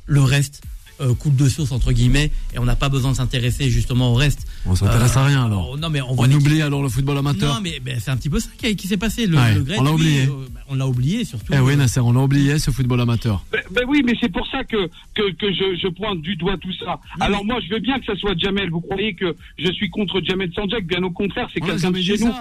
[0.07, 0.62] le reste,
[1.01, 4.14] euh, coupe de source entre guillemets et on n'a pas besoin de s'intéresser justement au
[4.14, 4.46] reste.
[4.66, 5.74] On s'intéresse à rien alors.
[5.74, 7.55] Euh, non mais on, on oublie alors le football amateur.
[7.55, 9.26] Non mais, c'est un petit peu ça qui, s'est passé.
[9.26, 9.36] Le,
[9.78, 10.22] on l'a oublié.
[10.22, 11.53] Euh, bah, on l'a oublié surtout.
[11.53, 13.44] Eh oui Nasser, on l'a oublié ce football amateur.
[13.53, 16.57] Ben, ben oui mais c'est pour ça que que, que je, je, pointe du doigt
[16.59, 17.01] tout ça.
[17.20, 18.70] alors moi je veux bien que ça soit Jamel.
[18.70, 20.86] Vous croyez que je suis contre Jamel Sanjak?
[20.86, 22.26] Bien au contraire c'est quelqu'un de chez nous.
[22.26, 22.34] Non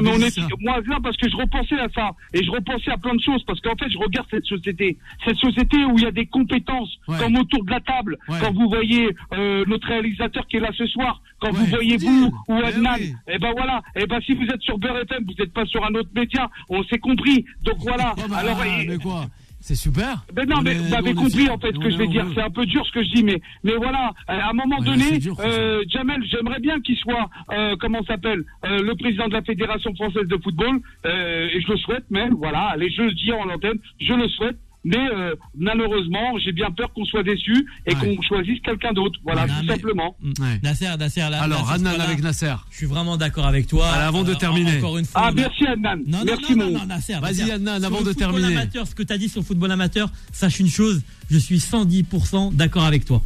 [0.00, 2.96] mais on est moi là parce que je repensais à ça et je repensais à
[2.96, 6.06] plein de choses parce qu'en fait je regarde cette société cette société où il y
[6.06, 10.56] a des compétences comme autour de la table, quand vous voyez euh, notre réalisateur qui
[10.56, 14.02] est là ce soir, quand vous voyez vous ou Adnan, et eh ben voilà, et
[14.02, 16.48] eh ben si vous êtes sur Beurre FM, vous n'êtes pas sur un autre média,
[16.68, 17.44] on s'est compris.
[17.62, 18.14] Donc voilà.
[18.30, 19.26] Bah, Alors, mais quoi
[19.60, 20.24] c'est super.
[20.32, 22.26] Ben non, mais vous avez compris en fait ce que je vais dire.
[22.34, 24.12] C'est un peu dur ce que je dis, mais mais voilà.
[24.26, 28.94] À un moment donné, euh, Jamel, j'aimerais bien qu'il soit, euh, comment s'appelle, euh, le
[28.94, 32.34] président de la fédération française de football, euh, et je le souhaite même.
[32.34, 34.56] Voilà, allez, je le dis en l'antenne, je le souhaite.
[34.82, 39.18] Mais euh, malheureusement, j'ai bien peur qu'on soit déçu et qu'on choisisse quelqu'un d'autre.
[39.22, 40.16] Voilà, tout simplement.
[40.22, 40.32] Mm.
[40.62, 42.54] Nasser, Nasser, là, Alors, Adnan avec Nasser.
[42.70, 43.88] Je suis vraiment d'accord avec toi.
[43.88, 44.78] avant de euh, terminer.
[44.78, 45.98] Encore une fois, ah, merci Adnan.
[46.06, 47.18] Non, merci non, non, Nasser.
[47.20, 48.56] Vas-y Adnan, avant de terminer.
[48.56, 51.58] Amateur, ce que tu as dit sur le football amateur, sache une chose, je suis
[51.58, 53.22] 110% d'accord avec toi.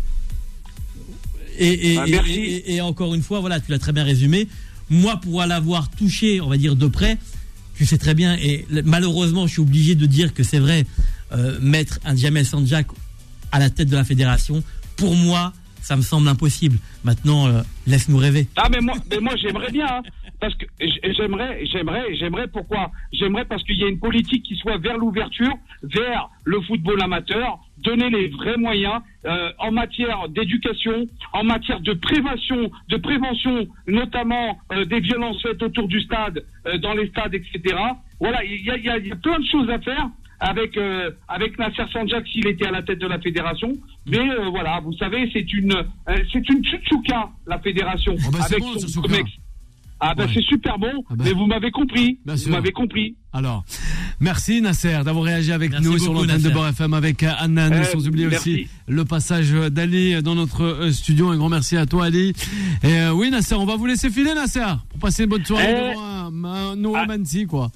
[1.56, 4.48] Et, ah, et, et, encore une fois, voilà, tu l'as très bien résumé.
[4.90, 7.16] Moi, pour l'avoir touché, on va dire de près,
[7.76, 10.84] tu sais très bien, et malheureusement, je suis obligé de dire que c'est vrai,
[11.32, 12.86] euh, mettre un Jamel Sanjak
[13.52, 14.62] à la tête de la fédération,
[14.96, 16.78] pour moi, ça me semble impossible.
[17.04, 18.48] Maintenant, euh, laisse-nous rêver.
[18.56, 20.02] Ah, mais moi, mais moi j'aimerais bien, hein,
[20.40, 20.66] parce que
[21.16, 22.90] j'aimerais, j'aimerais, j'aimerais pourquoi?
[23.12, 27.58] J'aimerais parce qu'il y a une politique qui soit vers l'ouverture, vers le football amateur,
[27.78, 34.58] donner les vrais moyens euh, en matière d'éducation, en matière de prévention, de prévention, notamment
[34.88, 36.44] des violences faites autour du stade,
[36.80, 37.76] dans les stades, etc.
[38.20, 40.08] Voilà, il y a, y a plein de choses à faire
[40.44, 43.72] avec euh, avec Nasser Sanjak s'il était à la tête de la fédération.
[44.06, 48.40] Mais euh, voilà, vous savez, c'est une euh, c'est une tchouchouka la fédération oh, bah,
[48.44, 49.30] avec son comex.
[50.00, 51.24] Ah ben c'est super bon, ah bah.
[51.24, 52.18] mais vous m'avez compris.
[52.26, 53.16] vous m'avez compris.
[53.32, 53.64] Alors,
[54.20, 58.26] merci Nasser d'avoir réagi avec nous sur l'antenne de Bord FM avec Anna, sans oublier
[58.26, 61.30] aussi le passage d'Ali dans notre studio.
[61.30, 62.34] Un grand merci à toi Ali.
[62.82, 66.96] Et oui Nasser, on va vous laisser filer Nasser pour passer une bonne soirée devant
[66.96, 67.70] un, un, quoi.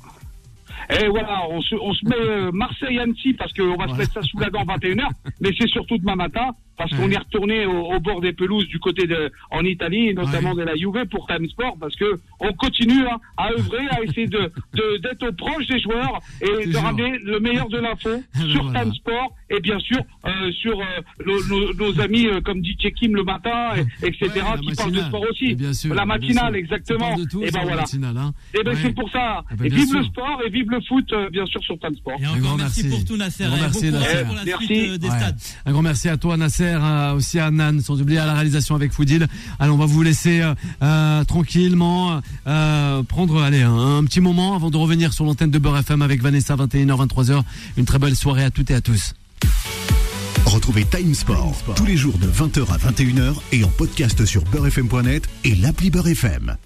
[0.91, 4.23] Et voilà, on se, on se met euh, Marseille-Annecy parce qu'on va se mettre ça
[4.23, 5.07] sous la dent 21h,
[5.41, 9.07] mais c'est surtout demain matin parce qu'on est retourné au, bord des pelouses du côté
[9.07, 13.19] de en Italie, notamment de la Juve pour Time Sport, parce que on continue hein,
[13.37, 14.51] à œuvrer, à essayer de
[15.03, 18.11] d'être au proche des joueurs et de ramener le meilleur de l'info
[18.53, 18.85] sur voilà.
[18.85, 23.25] Time Sport et bien sûr euh, sur euh, nos, amis euh, comme dit Kim le
[23.25, 24.31] matin, et, etc.
[24.61, 25.57] qui parlent de sport aussi.
[25.85, 27.17] la matinale, exactement.
[27.17, 27.85] et ben voilà.
[27.85, 28.33] Hein.
[28.55, 29.43] Et ben c'est pour ça.
[29.51, 32.19] Ah ben, et vive le sport et vive le foot, bien sûr sur Time Sport.
[32.21, 33.45] Et un grand merci pour tout Nasser.
[33.45, 34.25] Un grand merci, Nasser.
[34.25, 35.39] Pour la suite des stades.
[35.67, 36.77] Un grand merci à toi Nasser,
[37.15, 39.27] aussi à Nan, sans oublier à la réalisation avec Foudil.
[39.59, 40.43] Allez, on va vous laisser
[41.27, 46.23] tranquillement prendre allez un, petit moment avant de revenir sur l'antenne de Beurre FM avec
[46.23, 47.43] Vanessa 21h 23h.
[47.77, 49.15] Une très belle soirée à toutes et à tous.
[50.47, 55.29] Retrouvez Time Sport, tous les jours de 20h à 21h et en podcast sur beurrefm.net
[55.45, 56.57] et l'appli Beurre FM.